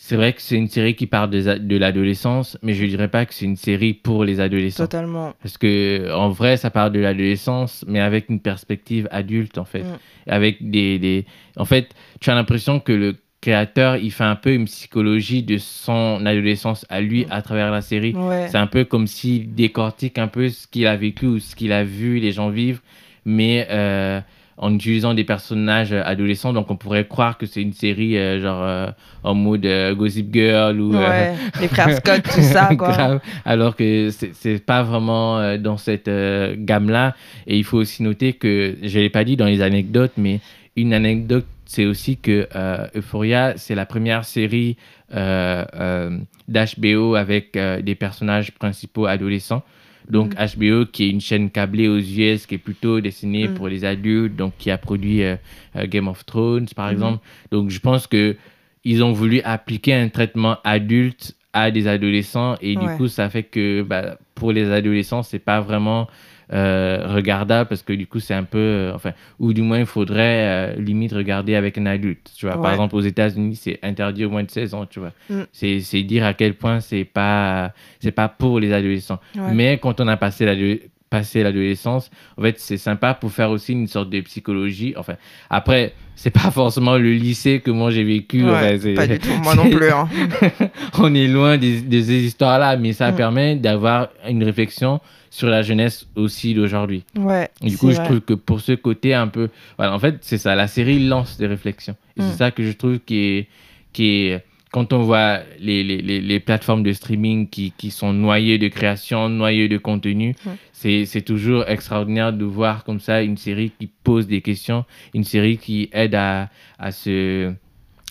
c'est 0.00 0.14
vrai 0.14 0.32
que 0.32 0.40
c'est 0.40 0.54
une 0.56 0.68
série 0.68 0.94
qui 0.94 1.08
parle 1.08 1.28
des 1.28 1.48
a- 1.48 1.58
de 1.58 1.76
l'adolescence, 1.76 2.56
mais 2.62 2.72
je 2.72 2.84
dirais 2.86 3.08
pas 3.08 3.26
que 3.26 3.34
c'est 3.34 3.44
une 3.46 3.56
série 3.56 3.92
pour 3.94 4.22
les 4.24 4.38
adolescents. 4.38 4.84
Totalement. 4.84 5.34
Parce 5.42 5.58
que 5.58 6.12
en 6.14 6.28
vrai, 6.30 6.56
ça 6.56 6.70
parle 6.70 6.92
de 6.92 7.00
l'adolescence, 7.00 7.84
mais 7.88 7.98
avec 8.00 8.28
une 8.30 8.38
perspective 8.40 9.08
adulte 9.10 9.58
en 9.58 9.64
fait, 9.64 9.82
Mm. 9.82 9.98
avec 10.28 10.70
des, 10.70 10.98
des, 11.00 11.26
en 11.56 11.64
fait, 11.64 11.88
tu 12.20 12.30
as 12.30 12.34
l'impression 12.36 12.78
que 12.78 12.92
le 12.92 13.16
créateur, 13.40 13.96
il 13.96 14.10
fait 14.12 14.24
un 14.24 14.36
peu 14.36 14.52
une 14.54 14.66
psychologie 14.66 15.42
de 15.42 15.58
son 15.58 16.24
adolescence 16.24 16.86
à 16.88 17.00
lui 17.00 17.26
à 17.30 17.42
travers 17.42 17.70
la 17.72 17.82
série. 17.82 18.12
Ouais. 18.14 18.46
C'est 18.48 18.56
un 18.58 18.66
peu 18.68 18.84
comme 18.84 19.06
s'il 19.08 19.52
décortique 19.54 20.18
un 20.18 20.28
peu 20.28 20.48
ce 20.48 20.66
qu'il 20.68 20.86
a 20.86 20.96
vécu 20.96 21.26
ou 21.26 21.38
ce 21.40 21.54
qu'il 21.56 21.72
a 21.72 21.82
vu 21.84 22.18
les 22.20 22.30
gens 22.32 22.50
vivre, 22.50 22.80
mais 23.24 23.66
euh, 23.70 24.20
en 24.58 24.74
utilisant 24.74 25.14
des 25.14 25.24
personnages 25.24 25.92
adolescents. 25.92 26.52
Donc 26.52 26.70
on 26.70 26.76
pourrait 26.76 27.06
croire 27.06 27.38
que 27.38 27.46
c'est 27.46 27.62
une 27.62 27.72
série 27.72 28.18
euh, 28.18 28.40
genre 28.42 28.62
euh, 28.62 28.86
en 29.22 29.34
mode 29.34 29.64
euh, 29.64 29.94
Gossip 29.94 30.32
Girl 30.32 30.80
ou 30.80 30.94
euh, 30.94 30.98
Ouais. 31.08 31.34
Les 31.60 31.68
frères 31.68 31.96
Scott, 31.96 32.22
tout 32.22 32.40
ça, 32.42 32.74
quoi. 32.76 33.20
alors 33.44 33.76
que 33.76 34.10
c'est 34.10 34.64
pas 34.64 34.82
vraiment 34.82 35.38
euh, 35.38 35.58
dans 35.58 35.76
cette 35.76 36.08
euh, 36.08 36.54
gamme-là. 36.58 37.14
Et 37.46 37.56
il 37.56 37.64
faut 37.64 37.78
aussi 37.78 38.02
noter 38.02 38.32
que, 38.32 38.76
je 38.82 38.98
l'ai 38.98 39.10
pas 39.10 39.24
dit 39.24 39.36
dans 39.36 39.46
les 39.46 39.62
anecdotes, 39.62 40.12
mais 40.16 40.40
une 40.76 40.92
anecdote, 40.92 41.46
c'est 41.64 41.84
aussi 41.86 42.16
que 42.16 42.48
euh, 42.56 42.86
Euphoria, 42.96 43.54
c'est 43.56 43.74
la 43.74 43.86
première 43.86 44.24
série 44.24 44.76
euh, 45.14 45.64
euh, 45.74 46.18
d'HBO 46.48 47.14
avec 47.14 47.56
euh, 47.56 47.80
des 47.82 47.94
personnages 47.94 48.52
principaux 48.52 49.06
adolescents. 49.06 49.62
Donc 50.10 50.34
HBO, 50.34 50.86
qui 50.86 51.04
est 51.04 51.10
une 51.10 51.20
chaîne 51.20 51.50
câblée 51.50 51.86
aux 51.88 51.98
US, 51.98 52.46
qui 52.46 52.54
est 52.54 52.58
plutôt 52.58 53.00
destinée 53.00 53.48
Mm. 53.48 53.54
pour 53.54 53.68
les 53.68 53.84
adultes, 53.84 54.36
donc 54.36 54.54
qui 54.58 54.70
a 54.70 54.78
produit 54.78 55.22
euh, 55.22 55.36
euh, 55.76 55.86
Game 55.86 56.08
of 56.08 56.24
Thrones, 56.24 56.66
par 56.74 56.86
Mhm. 56.86 56.92
exemple. 56.92 57.24
Donc 57.50 57.70
je 57.70 57.80
pense 57.80 58.06
que 58.06 58.36
ils 58.84 59.02
ont 59.04 59.12
voulu 59.12 59.40
appliquer 59.42 59.94
un 59.94 60.08
traitement 60.08 60.56
adulte 60.64 61.34
à 61.52 61.70
des 61.70 61.86
adolescents 61.88 62.56
et 62.60 62.76
du 62.76 62.86
coup 62.96 63.08
ça 63.08 63.28
fait 63.28 63.42
que 63.42 63.82
bah, 63.82 64.18
pour 64.34 64.52
les 64.52 64.70
adolescents 64.70 65.22
c'est 65.22 65.38
pas 65.40 65.60
vraiment 65.60 66.06
regardable 66.50 67.68
parce 67.68 67.82
que 67.82 67.92
du 67.92 68.06
coup 68.06 68.20
c'est 68.20 68.34
un 68.34 68.44
peu 68.44 68.58
euh, 68.58 68.92
enfin 68.94 69.12
ou 69.38 69.52
du 69.52 69.62
moins 69.62 69.80
il 69.80 69.86
faudrait 69.86 70.74
euh, 70.76 70.80
limite 70.80 71.12
regarder 71.12 71.54
avec 71.54 71.76
un 71.78 71.86
adulte 71.86 72.30
tu 72.36 72.46
vois 72.46 72.56
Ouais. 72.56 72.62
par 72.62 72.72
exemple 72.72 72.94
aux 72.96 73.00
États-Unis 73.00 73.56
c'est 73.56 73.78
interdit 73.82 74.24
au 74.24 74.30
moins 74.30 74.42
de 74.44 74.50
16 74.50 74.74
ans 74.74 74.86
tu 74.86 74.98
vois 75.00 75.12
Mm. 75.30 75.42
c'est 75.52 76.02
dire 76.02 76.24
à 76.24 76.32
quel 76.34 76.54
point 76.54 76.80
c'est 76.80 77.04
pas 77.04 77.72
c'est 78.00 78.12
pas 78.12 78.28
pour 78.28 78.60
les 78.60 78.72
adolescents 78.72 79.20
Ouais. 79.36 79.52
mais 79.54 79.78
quand 79.78 80.00
on 80.00 80.08
a 80.08 80.16
passé 80.16 80.44
l'ado- 80.46 80.80
passé 81.10 81.42
l'adolescence 81.42 82.10
en 82.36 82.42
fait 82.42 82.58
c'est 82.58 82.76
sympa 82.76 83.14
pour 83.14 83.32
faire 83.32 83.50
aussi 83.50 83.72
une 83.72 83.86
sorte 83.86 84.10
de 84.10 84.20
psychologie 84.20 84.92
enfin 84.96 85.14
après 85.48 85.94
c'est 86.16 86.30
pas 86.30 86.50
forcément 86.50 86.96
le 86.98 87.12
lycée 87.14 87.60
que 87.60 87.70
moi 87.70 87.90
j'ai 87.90 88.04
vécu 88.04 88.44
Ouais, 88.44 88.78
c'est- 88.78 88.94
pas 88.94 89.06
du 89.06 89.18
tout, 89.18 89.30
moi 89.42 89.54
non 89.54 89.70
plus. 89.70 89.90
hein. 89.90 90.08
on 90.98 91.14
est 91.14 91.28
loin 91.28 91.56
des, 91.58 91.80
de 91.80 92.00
ces 92.02 92.24
histoires-là, 92.24 92.76
mais 92.76 92.92
ça 92.92 93.12
Mm. 93.12 93.16
permet 93.16 93.56
d'avoir 93.56 94.08
une 94.28 94.42
réflexion 94.44 95.00
sur 95.30 95.48
la 95.48 95.62
jeunesse 95.62 96.06
aussi 96.16 96.54
d'aujourd'hui. 96.54 97.04
Ouais. 97.16 97.48
Et 97.62 97.66
Du 97.66 97.70
c'est 97.72 97.78
coup, 97.78 97.90
je 97.92 98.00
trouve 98.02 98.20
que 98.20 98.34
pour 98.34 98.60
ce 98.60 98.72
côté 98.72 99.14
un 99.14 99.28
peu... 99.28 99.48
Voilà, 99.76 99.94
en 99.94 99.98
fait, 99.98 100.16
c'est 100.22 100.38
ça, 100.38 100.54
la 100.56 100.66
série 100.66 101.06
lance 101.06 101.36
des 101.38 101.46
réflexions. 101.46 101.94
Et 102.16 102.22
Mm. 102.22 102.24
c'est 102.30 102.36
ça 102.36 102.50
que 102.50 102.62
je 102.64 102.72
trouve 102.72 102.98
qui 102.98 103.18
est... 103.18 103.46
Qui 103.92 104.04
est 104.28 104.44
quand 104.70 104.92
on 104.92 104.98
voit 105.02 105.40
les, 105.60 105.82
les, 105.82 105.98
les, 106.02 106.20
les 106.20 106.40
plateformes 106.40 106.82
de 106.82 106.92
streaming 106.92 107.48
qui, 107.48 107.72
qui 107.76 107.90
sont 107.90 108.12
noyées 108.12 108.58
de 108.58 108.68
création, 108.68 109.28
noyées 109.28 109.68
de 109.68 109.78
contenu, 109.78 110.34
c'est 110.72 111.22
toujours 111.24 111.64
extraordinaire 111.68 112.32
de 112.32 112.44
voir 112.44 112.84
comme 112.84 113.00
ça 113.00 113.22
une 113.22 113.36
série 113.36 113.72
qui 113.78 113.88
pose 114.04 114.26
des 114.26 114.40
questions, 114.42 114.84
une 115.14 115.24
série 115.24 115.58
qui 115.58 115.88
aide 115.92 116.14
à, 116.14 116.50
à 116.78 116.92
se 116.92 117.52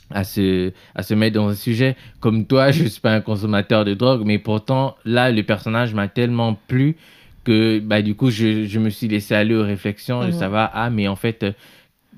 à 0.10 0.24
se, 0.24 0.72
à 0.96 1.04
se 1.04 1.14
mettre 1.14 1.36
dans 1.36 1.50
un 1.50 1.56
sujet. 1.56 1.98
Comme 2.22 2.46
toi, 2.46 2.72
je 2.72 2.84
ne 2.84 2.88
suis 2.88 3.02
pas 3.02 3.14
un 3.14 3.20
consommateur 3.22 3.84
de 3.84 3.94
drogue, 3.94 4.24
mais 4.26 4.40
pourtant, 4.40 4.96
là, 5.04 5.32
le 5.32 5.44
personnage 5.44 5.94
m'a 5.94 6.08
tellement 6.08 6.54
plu 6.68 6.96
que 7.44 7.80
bah, 7.80 8.02
du 8.02 8.16
coup, 8.16 8.30
je, 8.30 8.66
je 8.66 8.80
me 8.80 8.90
suis 8.90 9.10
laissé 9.10 9.36
aller 9.36 9.54
aux 9.54 9.64
réflexions 9.66 10.22
de 10.22 10.28
Mhm. 10.28 10.32
savoir, 10.34 10.72
ah, 10.74 10.90
mais 10.90 11.10
en 11.10 11.18
fait, 11.18 11.46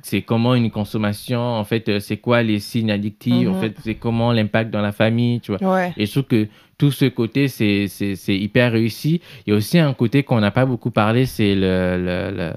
c'est 0.01 0.21
comment 0.21 0.55
une 0.55 0.71
consommation, 0.71 1.39
en 1.41 1.63
fait, 1.63 1.89
euh, 1.89 1.99
c'est 1.99 2.17
quoi 2.17 2.41
les 2.43 2.59
signes 2.59 2.91
addictifs, 2.91 3.47
en 3.47 3.53
Mhm. 3.53 3.61
fait, 3.61 3.75
c'est 3.83 3.95
comment 3.95 4.31
l'impact 4.31 4.71
dans 4.71 4.81
la 4.81 4.91
famille, 4.91 5.39
tu 5.41 5.53
vois. 5.55 5.73
Ouais. 5.75 5.93
Et 5.97 6.05
je 6.05 6.11
trouve 6.11 6.23
que 6.23 6.47
tout 6.77 6.91
ce 6.91 7.05
côté, 7.05 7.47
c'est 7.49 7.87
hyper 8.29 8.71
réussi. 8.71 9.21
Il 9.45 9.51
y 9.51 9.53
a 9.53 9.57
aussi 9.57 9.77
un 9.79 9.93
côté 9.93 10.23
qu'on 10.23 10.39
n'a 10.39 10.51
pas 10.51 10.65
beaucoup 10.65 10.91
parlé, 10.91 11.25
c'est 11.25 11.53
le- 11.55 11.97
le- 11.97 12.31
le- 12.37 12.53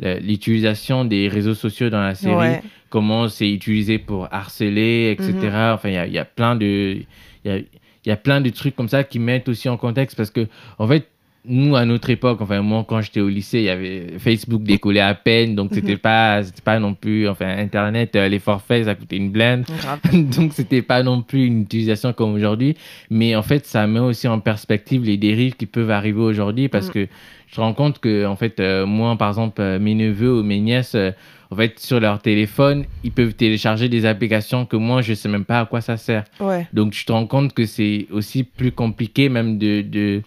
le- 0.00 0.18
l'utilisation 0.20 1.04
des 1.04 1.28
réseaux 1.28 1.54
sociaux 1.54 1.90
dans 1.90 2.00
la 2.02 2.14
série 2.14 2.34
Ouais. 2.36 2.62
comment 2.90 3.28
c'est 3.28 3.50
utilisé 3.50 3.98
pour 3.98 4.28
harceler, 4.32 5.10
etc. 5.18 5.32
Mhm. 5.34 5.72
Enfin, 5.74 5.88
il 5.90 5.94
y 5.94 5.98
a, 5.98 6.06
y 6.06 6.18
a 6.18 6.24
plein 6.24 6.56
de, 6.56 6.98
y 7.44 7.50
a, 7.50 7.58
il 7.58 8.08
y 8.08 8.10
a 8.10 8.16
plein 8.16 8.40
de 8.40 8.50
trucs 8.50 8.74
comme 8.76 8.88
ça 8.88 9.04
qui 9.04 9.18
mettent 9.18 9.48
aussi 9.48 9.68
en 9.68 9.76
contexte 9.76 10.16
parce 10.16 10.30
que, 10.30 10.46
en 10.78 10.86
fait, 10.88 11.08
nous, 11.46 11.76
à 11.76 11.84
notre 11.84 12.08
époque, 12.10 12.40
enfin, 12.40 12.62
moi, 12.62 12.84
quand 12.88 13.00
j'étais 13.02 13.20
au 13.20 13.28
lycée, 13.28 13.58
il 13.58 13.64
y 13.64 13.68
avait 13.68 14.14
Facebook 14.18 14.62
décollait 14.62 15.00
à 15.00 15.14
peine, 15.14 15.54
donc 15.54 15.70
c'était 15.74 15.96
pas, 15.98 16.42
c'était 16.42 16.62
pas 16.62 16.78
non 16.78 16.94
plus, 16.94 17.28
enfin, 17.28 17.46
Internet, 17.58 18.16
euh, 18.16 18.28
les 18.28 18.38
forfaits, 18.38 18.84
ça 18.86 18.94
coûtait 18.94 19.16
une 19.18 19.30
blinde. 19.30 19.64
Donc 20.12 20.52
c'était 20.54 20.82
pas 20.82 21.02
non 21.02 21.22
plus 21.22 21.44
une 21.46 21.62
utilisation 21.62 22.12
comme 22.12 22.32
aujourd'hui 22.34 22.76
mais 23.10 23.34
en 23.36 23.42
fait 23.42 23.64
ça 23.66 23.86
met 23.86 24.00
aussi 24.00 24.28
en 24.28 24.40
perspective 24.40 25.04
les 25.04 25.16
dérives 25.16 25.54
qui 25.56 25.66
peuvent 25.66 25.90
arriver 25.90 26.20
aujourd'hui 26.20 26.68
parce 26.68 26.88
Mm. 26.88 26.92
que 26.92 27.06
je 27.48 27.54
te 27.54 27.60
rends 27.60 27.72
compte 27.74 27.98
que 27.98 28.26
en 28.26 28.36
fait 28.36 28.60
euh, 28.60 28.86
moi 28.86 29.16
par 29.16 29.28
exemple 29.28 29.60
euh, 29.60 29.78
mes 29.78 29.94
neveux 29.94 30.38
ou 30.38 30.42
mes 30.42 30.60
nièces 30.60 30.96
en 31.50 31.56
fait 31.56 31.78
sur 31.78 32.00
leur 32.00 32.20
téléphone 32.20 32.84
ils 33.04 33.12
peuvent 33.12 33.34
télécharger 33.34 33.88
des 33.88 34.06
applications 34.06 34.66
que 34.66 34.76
moi 34.76 35.02
je 35.02 35.14
sais 35.14 35.28
même 35.28 35.44
pas 35.44 35.60
à 35.60 35.66
quoi 35.66 35.80
ça 35.80 35.96
sert 35.96 36.24
Ouais. 36.40 36.66
donc 36.72 36.92
tu 36.92 37.04
te 37.04 37.12
rends 37.12 37.26
compte 37.26 37.52
que 37.52 37.64
c'est 37.66 38.06
aussi 38.10 38.44
plus 38.44 38.72
compliqué 38.72 39.28
même 39.28 39.58
de 39.58 39.82
de 39.82 40.22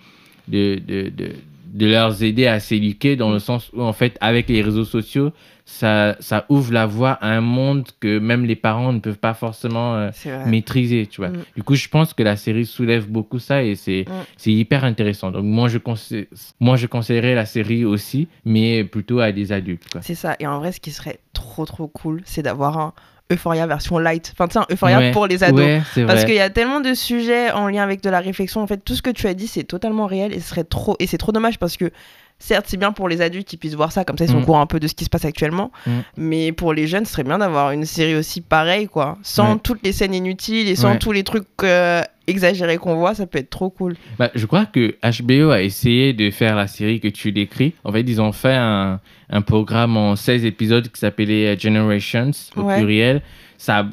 de, 0.47 0.79
de, 0.85 1.09
de, 1.09 1.31
de 1.73 1.85
leur 1.87 2.21
aider 2.23 2.47
à 2.47 2.59
s'éduquer 2.59 3.15
dans 3.15 3.31
le 3.31 3.39
sens 3.39 3.69
où 3.73 3.81
en 3.81 3.93
fait 3.93 4.17
avec 4.21 4.49
les 4.49 4.61
réseaux 4.61 4.85
sociaux 4.85 5.31
ça, 5.69 6.15
ça 6.21 6.45
ouvre 6.47 6.71
la 6.71 6.85
voie 6.85 7.11
à 7.11 7.27
un 7.27 7.41
monde 7.41 7.89
que 7.99 8.19
même 8.19 8.45
les 8.45 8.55
parents 8.55 8.93
ne 8.93 8.99
peuvent 8.99 9.17
pas 9.17 9.33
forcément 9.33 9.95
euh, 9.95 10.11
maîtriser, 10.45 11.07
tu 11.07 11.19
vois. 11.19 11.29
Mm. 11.29 11.43
Du 11.57 11.63
coup, 11.63 11.75
je 11.75 11.89
pense 11.89 12.13
que 12.13 12.23
la 12.23 12.37
série 12.37 12.65
soulève 12.65 13.05
beaucoup 13.09 13.37
ça 13.37 13.63
et 13.63 13.75
c'est 13.75 14.05
Mm. 14.07 14.49
hyper 14.49 14.85
intéressant. 14.85 15.29
Donc 15.29 15.43
moi 15.43 15.67
je, 15.67 15.77
conseille, 15.77 16.27
moi, 16.61 16.77
je 16.77 16.87
conseillerais 16.87 17.35
la 17.35 17.45
série 17.45 17.83
aussi, 17.83 18.29
mais 18.45 18.85
plutôt 18.85 19.19
à 19.19 19.33
des 19.33 19.51
adultes. 19.51 19.83
C'est 20.01 20.15
ça. 20.15 20.37
Et 20.39 20.47
en 20.47 20.57
vrai, 20.59 20.71
ce 20.71 20.79
qui 20.79 20.91
serait 20.91 21.19
trop 21.33 21.65
trop 21.65 21.87
cool, 21.89 22.21
c'est 22.23 22.43
d'avoir 22.43 22.77
un 22.77 22.93
Euphoria 23.31 23.67
version 23.67 23.97
light. 23.99 24.33
Enfin, 24.33 24.47
tu 24.47 24.57
sais, 24.59 24.65
Euphoria 24.73 24.99
Ouais. 24.99 25.11
pour 25.11 25.27
les 25.27 25.43
ados. 25.43 25.59
Ouais, 25.59 25.81
Parce 26.05 26.23
qu'il 26.25 26.35
y 26.35 26.39
a 26.39 26.49
tellement 26.49 26.79
de 26.79 26.93
sujets 26.93 27.51
en 27.51 27.67
lien 27.67 27.83
avec 27.83 28.01
de 28.01 28.09
la 28.09 28.19
réflexion. 28.21 28.61
En 28.61 28.67
fait, 28.67 28.77
tout 28.77 28.95
ce 28.95 29.01
que 29.01 29.09
tu 29.09 29.27
as 29.27 29.33
dit, 29.33 29.47
c'est 29.47 29.63
totalement 29.65 30.05
réel 30.05 30.33
et 30.33 30.39
serait 30.39 30.63
trop 30.63 30.95
et 30.99 31.07
c'est 31.07 31.17
trop 31.17 31.31
dommage 31.33 31.59
parce 31.59 31.75
que 31.77 31.91
certes, 32.39 32.65
c'est 32.69 32.77
bien 32.77 32.91
pour 32.91 33.09
les 33.09 33.21
adultes 33.21 33.47
qui 33.47 33.57
puissent 33.57 33.73
voir 33.73 33.91
ça, 33.91 34.05
comme 34.05 34.17
ça 34.17 34.25
ils 34.25 34.29
sont 34.29 34.37
Mm. 34.39 34.43
au 34.43 34.45
courant 34.45 34.61
un 34.61 34.65
peu 34.67 34.79
de 34.79 34.87
ce 34.87 34.93
qui 34.93 35.03
se 35.05 35.09
passe 35.09 35.25
actuellement. 35.25 35.71
Mm. 35.87 35.91
Mais 36.17 36.51
pour 36.51 36.71
les 36.73 36.87
jeunes, 36.87 37.03
ce 37.05 37.11
serait 37.13 37.23
bien 37.23 37.39
d'avoir 37.39 37.71
une 37.71 37.83
série 37.85 38.15
aussi 38.15 38.41
pareille, 38.41 38.87
quoi, 38.87 39.17
sans 39.23 39.53
Ouais. 39.55 39.59
toutes 39.63 39.83
les 39.83 39.91
scènes 39.91 40.13
inutiles 40.13 40.67
et 40.69 40.75
sans 40.75 40.97
tous 40.97 41.11
les 41.11 41.23
trucs 41.23 41.47
euh, 41.63 42.01
exagérés 42.27 42.77
qu'on 42.77 42.95
voit. 42.95 43.15
Ça 43.15 43.25
peut 43.25 43.39
être 43.39 43.49
trop 43.49 43.69
cool. 43.69 43.95
Bah, 44.19 44.29
je 44.35 44.45
crois 44.45 44.65
que 44.65 44.95
HBO 45.03 45.49
a 45.51 45.61
essayé 45.61 46.13
de 46.13 46.29
faire 46.29 46.55
la 46.55 46.67
série 46.67 46.99
que 46.99 47.07
tu 47.07 47.31
décris. 47.31 47.73
En 47.83 47.91
fait, 47.91 48.01
ils 48.01 48.21
ont 48.21 48.31
fait 48.31 48.53
un, 48.55 48.99
un 49.29 49.41
programme 49.41 49.97
en 49.97 50.15
16 50.15 50.45
épisodes 50.45 50.87
qui 50.91 50.99
s'appelait 50.99 51.55
euh, 51.55 51.57
Generations, 51.59 52.31
au 52.55 52.61
Ouais. 52.61 52.77
pluriel. 52.77 53.21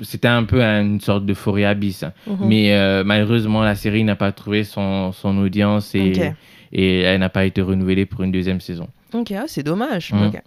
C'était 0.02 0.28
un 0.28 0.44
peu 0.44 0.60
une 0.62 1.00
sorte 1.00 1.24
d'euphorie 1.24 1.64
abyss. 1.64 2.02
hein. 2.02 2.12
Mhm. 2.26 2.36
Mais 2.46 2.74
euh, 2.74 3.02
malheureusement, 3.04 3.62
la 3.62 3.74
série 3.74 4.04
n'a 4.04 4.16
pas 4.16 4.30
trouvé 4.32 4.62
son, 4.64 5.12
son 5.12 5.38
audience 5.38 5.94
et, 5.94 6.12
et 6.72 7.00
elle 7.00 7.20
n'a 7.20 7.30
pas 7.30 7.44
été 7.46 7.62
renouvelée 7.62 8.04
pour 8.04 8.22
une 8.24 8.32
deuxième 8.32 8.60
saison. 8.60 8.88
Ok, 9.14 9.32
ah, 9.32 9.44
c'est 9.46 9.62
dommage. 9.62 10.12
Mm. 10.12 10.26
Ok. 10.26 10.42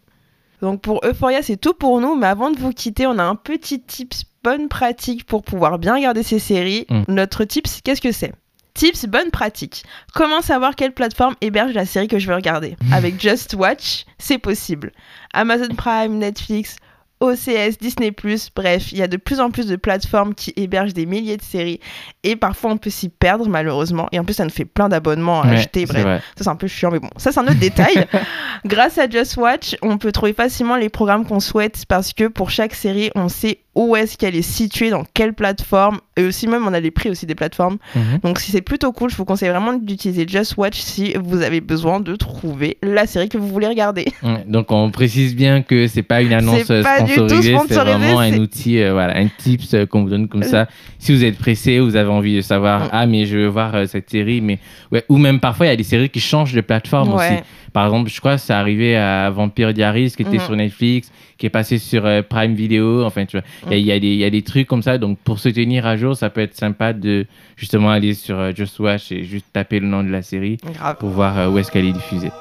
Donc 0.62 0.82
pour 0.82 1.00
Euphoria, 1.06 1.42
c'est 1.42 1.58
tout 1.58 1.74
pour 1.74 2.00
nous. 2.02 2.16
Mais 2.16 2.28
avant 2.28 2.52
de 2.52 2.58
vous 2.58 2.72
quitter, 2.74 3.08
on 3.08 3.18
a 3.18 3.24
un 3.24 3.36
petit 3.36 3.80
tips 3.82 4.24
bonne 4.44 4.68
pratique 4.70 5.26
pour 5.26 5.44
pouvoir 5.44 5.80
bien 5.80 5.96
regarder 5.96 6.24
ces 6.24 6.40
séries. 6.40 6.86
Mm. 6.90 7.04
Notre 7.08 7.44
tips, 7.44 7.82
qu'est-ce 7.84 8.02
que 8.02 8.12
c'est? 8.12 8.34
Tips 8.74 9.06
bonne 9.06 9.32
pratique. 9.32 9.84
Comment 10.14 10.42
savoir 10.42 10.76
quelle 10.76 10.94
plateforme 10.94 11.36
héberge 11.42 11.74
la 11.74 11.86
série 11.86 12.08
que 12.08 12.20
je 12.20 12.28
veux 12.28 12.36
regarder? 12.36 12.76
Avec 12.92 13.20
Just 13.20 13.56
Watch, 13.56 14.06
c'est 14.20 14.38
possible. 14.38 14.92
Amazon 15.34 15.74
Prime, 15.76 16.20
Netflix, 16.20 16.76
OCS, 17.20 17.78
Disney+, 17.82 18.14
bref, 18.56 18.92
il 18.92 18.98
y 19.00 19.02
a 19.02 19.08
de 19.08 19.18
plus 19.18 19.40
en 19.40 19.50
plus 19.50 19.66
de 19.68 19.76
plateformes 19.76 20.36
qui 20.36 20.54
hébergent 20.56 20.94
des 20.94 21.06
milliers 21.06 21.38
de 21.38 21.42
séries 21.42 21.80
et 22.24 22.36
parfois 22.36 22.72
on 22.72 22.78
peut 22.78 22.90
s'y 22.92 23.10
perdre 23.10 23.48
malheureusement 23.50 24.08
et 24.12 24.20
en 24.20 24.24
plus 24.24 24.36
ça 24.36 24.44
nous 24.44 24.52
fait 24.52 24.66
plein 24.66 24.88
d'abonnements 24.90 25.42
à 25.42 25.48
Ouais, 25.48 25.54
acheter, 25.56 25.86
bref. 25.86 26.04
vrai. 26.04 26.18
Ça, 26.38 26.44
c'est 26.44 26.50
un 26.50 26.56
peu 26.56 26.68
chiant, 26.68 26.92
mais 26.92 27.00
bon, 27.00 27.10
ça, 27.18 27.32
c'est 27.32 27.40
un 27.40 27.44
autre 27.48 27.60
détail. 27.60 28.06
Grâce 28.66 28.98
à 28.98 29.10
Just 29.10 29.38
Watch, 29.38 29.76
on 29.82 29.98
peut 29.98 30.12
trouver 30.12 30.34
facilement 30.34 30.76
les 30.76 30.90
programmes 30.90 31.26
qu'on 31.26 31.40
souhaite 31.40 31.86
parce 31.88 32.14
que 32.14 32.28
pour 32.28 32.50
chaque 32.52 32.76
série, 32.76 33.10
on 33.16 33.30
sait 33.30 33.60
où 33.76 33.96
est-ce 33.96 34.18
qu'elle 34.18 34.36
est 34.36 34.42
située, 34.42 34.90
dans 34.90 35.04
quelle 35.14 35.34
plateforme. 35.34 36.00
Et 36.18 36.24
aussi, 36.26 36.48
même, 36.48 36.68
on 36.68 36.74
a 36.74 36.80
les 36.80 36.92
prix 36.92 37.10
aussi 37.10 37.26
des 37.26 37.36
plateformes. 37.36 37.78
Mhm. 37.96 38.20
Donc, 38.24 38.40
si 38.40 38.52
c'est 38.52 38.62
plutôt 38.62 38.92
cool, 38.92 39.10
je 39.10 39.16
vous 39.16 39.24
conseille 39.26 39.50
vraiment 39.50 39.74
d'utiliser 39.74 40.26
Just 40.28 40.58
Watch 40.58 40.80
si 40.80 41.14
vous 41.24 41.42
avez 41.44 41.62
besoin 41.62 42.00
de 42.00 42.16
trouver 42.16 42.78
la 42.84 43.06
série 43.06 43.30
que 43.30 43.38
vous 43.38 43.48
voulez 43.48 43.68
regarder. 43.68 44.06
Ouais, 44.24 44.44
donc 44.48 44.72
on 44.72 44.90
précise 44.92 45.36
bien 45.36 45.62
que 45.62 45.88
c'est 45.88 46.02
pas 46.04 46.22
une 46.22 46.34
annonce 46.34 46.64
C'est 46.66 46.74
euh, 46.74 46.84
pas 46.84 46.98
sponsorisée, 47.06 47.56
c'est 47.68 47.74
vraiment 47.76 48.20
un 48.20 48.34
outil, 48.40 48.80
euh, 48.82 48.92
voilà, 48.94 49.16
un 49.18 49.28
tips 49.28 49.74
euh, 49.76 49.86
qu'on 49.86 50.04
vous 50.04 50.10
donne 50.10 50.28
comme 50.28 50.44
ça. 50.44 50.68
Si 51.00 51.16
vous 51.16 51.24
êtes 51.24 51.38
pressé, 51.38 51.80
vous 51.80 51.96
avez 51.96 52.10
envie 52.10 52.36
de 52.36 52.42
savoir, 52.42 52.86
Mm. 52.86 52.90
ah 52.92 53.06
mais 53.06 53.26
je 53.26 53.38
veux 53.38 53.48
voir 53.48 53.76
euh, 53.76 53.86
cette 53.86 54.10
série, 54.10 54.42
mais 54.42 54.60
ouais, 54.92 55.04
ou 55.08 55.18
même 55.18 55.40
parfois 55.40 55.68
il 55.68 55.70
y 55.70 55.74
a 55.74 55.76
des 55.76 55.84
séries 55.84 56.10
qui 56.10 56.20
changent 56.20 56.54
de 56.54 56.62
plateforme 56.62 57.14
aussi. 57.14 57.34
Par 57.74 57.86
exemple, 57.86 58.10
je 58.10 58.20
crois 58.20 58.36
que 58.36 58.42
c'est 58.42 58.54
arrivé 58.54 58.98
à 58.98 59.30
Vampire 59.30 59.72
Diaries 59.74 60.12
qui 60.16 60.24
était 60.24 60.38
Mhm. 60.38 60.44
sur 60.46 60.56
Netflix, 60.56 61.12
qui 61.38 61.46
est 61.46 61.50
passé 61.52 61.78
sur 61.78 62.06
euh, 62.06 62.22
Prime 62.28 62.54
Video. 62.56 63.04
Enfin, 63.06 63.26
tu 63.26 63.38
vois, 63.38 63.46
il 63.76 63.80
y 63.86 63.92
a- 63.92 63.96
y, 63.96 64.00
des- 64.00 64.08
il 64.08 64.18
y 64.18 64.24
a 64.26 64.30
des 64.30 64.42
trucs 64.42 64.68
comme 64.68 64.82
ça. 64.82 64.98
Donc, 64.98 65.18
pour 65.20 65.40
se 65.40 65.50
tenir 65.50 65.86
à 65.86 65.96
jour, 65.98 66.16
ça 66.16 66.30
peut 66.30 66.42
être 66.42 66.56
sympa 66.56 66.94
de 66.94 67.26
justement 67.56 67.92
aller 67.92 68.14
sur 68.14 68.38
euh, 68.40 68.52
Just 68.56 68.80
Watch 68.80 69.12
et 69.12 69.24
juste 69.24 69.46
taper 69.54 69.80
le 69.80 69.88
nom 69.88 70.04
de 70.04 70.10
la 70.10 70.22
série 70.22 70.58
Grave. 70.74 70.98
pour 70.98 71.10
voir 71.10 71.38
euh, 71.38 71.50
où 71.50 71.58
est-ce 71.58 71.72
qu'elle 71.72 71.86
est 71.86 71.92
diffusée. 71.94 72.32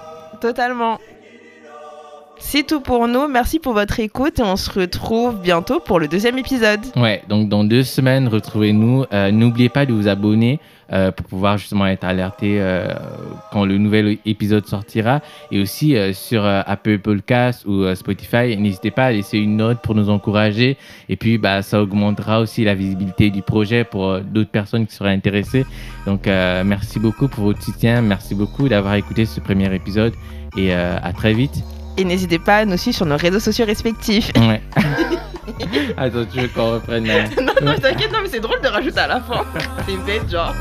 Totalement. 0.41 0.99
C'est 2.38 2.66
tout 2.66 2.81
pour 2.81 3.09
nous. 3.09 3.29
Merci 3.29 3.59
pour 3.59 3.72
votre 3.72 3.99
écoute 3.99 4.38
et 4.38 4.42
on 4.42 4.57
se 4.57 4.70
retrouve 4.70 5.40
bientôt 5.40 5.81
pour 5.81 5.99
le 5.99 6.07
deuxième 6.07 6.38
épisode. 6.38 6.81
Ouais, 6.94 7.22
donc 7.29 7.49
dans 7.49 7.64
deux 7.64 7.83
semaines, 7.83 8.29
retrouvez-nous. 8.29 9.05
Euh, 9.12 9.31
N'oubliez 9.31 9.68
pas 9.68 9.87
de 9.87 9.92
vous 9.92 10.07
abonner 10.07 10.61
euh, 10.92 11.11
pour 11.12 11.27
pouvoir 11.27 11.57
justement 11.57 11.87
être 11.87 12.05
alerté 12.05 12.59
euh, 12.61 12.94
quand 13.53 13.64
le 13.64 13.79
nouvel 13.79 14.18
épisode 14.27 14.66
sortira. 14.66 15.20
Et 15.51 15.61
aussi 15.61 15.96
sur 16.12 16.44
Apple 16.44 16.99
Podcast 16.99 17.64
ou 17.66 17.94
Spotify, 17.94 18.57
n'hésitez 18.57 18.90
pas 18.90 19.07
à 19.07 19.12
laisser 19.12 19.38
une 19.38 19.57
note 19.57 19.81
pour 19.81 19.94
nous 19.94 20.11
encourager. 20.11 20.77
Et 21.09 21.16
puis, 21.16 21.38
bah, 21.38 21.62
ça 21.62 21.83
augmentera 21.83 22.40
aussi 22.40 22.64
la 22.64 22.75
visibilité 22.75 23.31
du 23.31 23.40
projet 23.40 23.85
pour 23.85 24.20
d'autres 24.20 24.51
personnes 24.51 24.87
qui 24.87 24.94
seraient 24.94 25.14
intéressées. 25.14 25.64
Donc, 26.07 26.27
merci 26.27 26.99
beaucoup 26.99 27.29
pour 27.29 27.44
votre 27.44 27.62
soutien. 27.62 28.03
Merci 28.03 28.35
beaucoup 28.35 28.68
d'avoir 28.68 28.94
écouté 28.94 29.25
ce 29.25 29.40
premier 29.40 29.75
épisode. 29.75 30.12
Et 30.57 30.72
à 30.72 31.12
très 31.12 31.33
vite. 31.33 31.64
Et 31.97 32.05
n'hésitez 32.05 32.39
pas 32.39 32.59
à 32.59 32.65
nous 32.65 32.77
suivre 32.77 32.97
sur 32.97 33.07
nos 33.07 33.17
réseaux 33.17 33.41
sociaux 33.41 33.65
respectifs. 33.65 34.31
Ouais. 34.37 34.61
Attends, 35.97 36.27
tu 36.31 36.41
veux 36.41 36.49
qu'on 36.49 36.73
reprenne 36.73 37.09
euh, 37.09 37.23
non, 37.41 37.73
mais 37.73 37.79
t'inquiète, 37.79 38.13
non, 38.13 38.19
mais 38.23 38.29
c'est 38.29 38.41
drôle 38.41 38.61
de 38.61 38.69
rajouter 38.69 38.99
à 38.99 39.07
la 39.07 39.21
fin. 39.21 39.45
C'est 39.87 39.97
bête, 40.05 40.31
genre. 40.31 40.55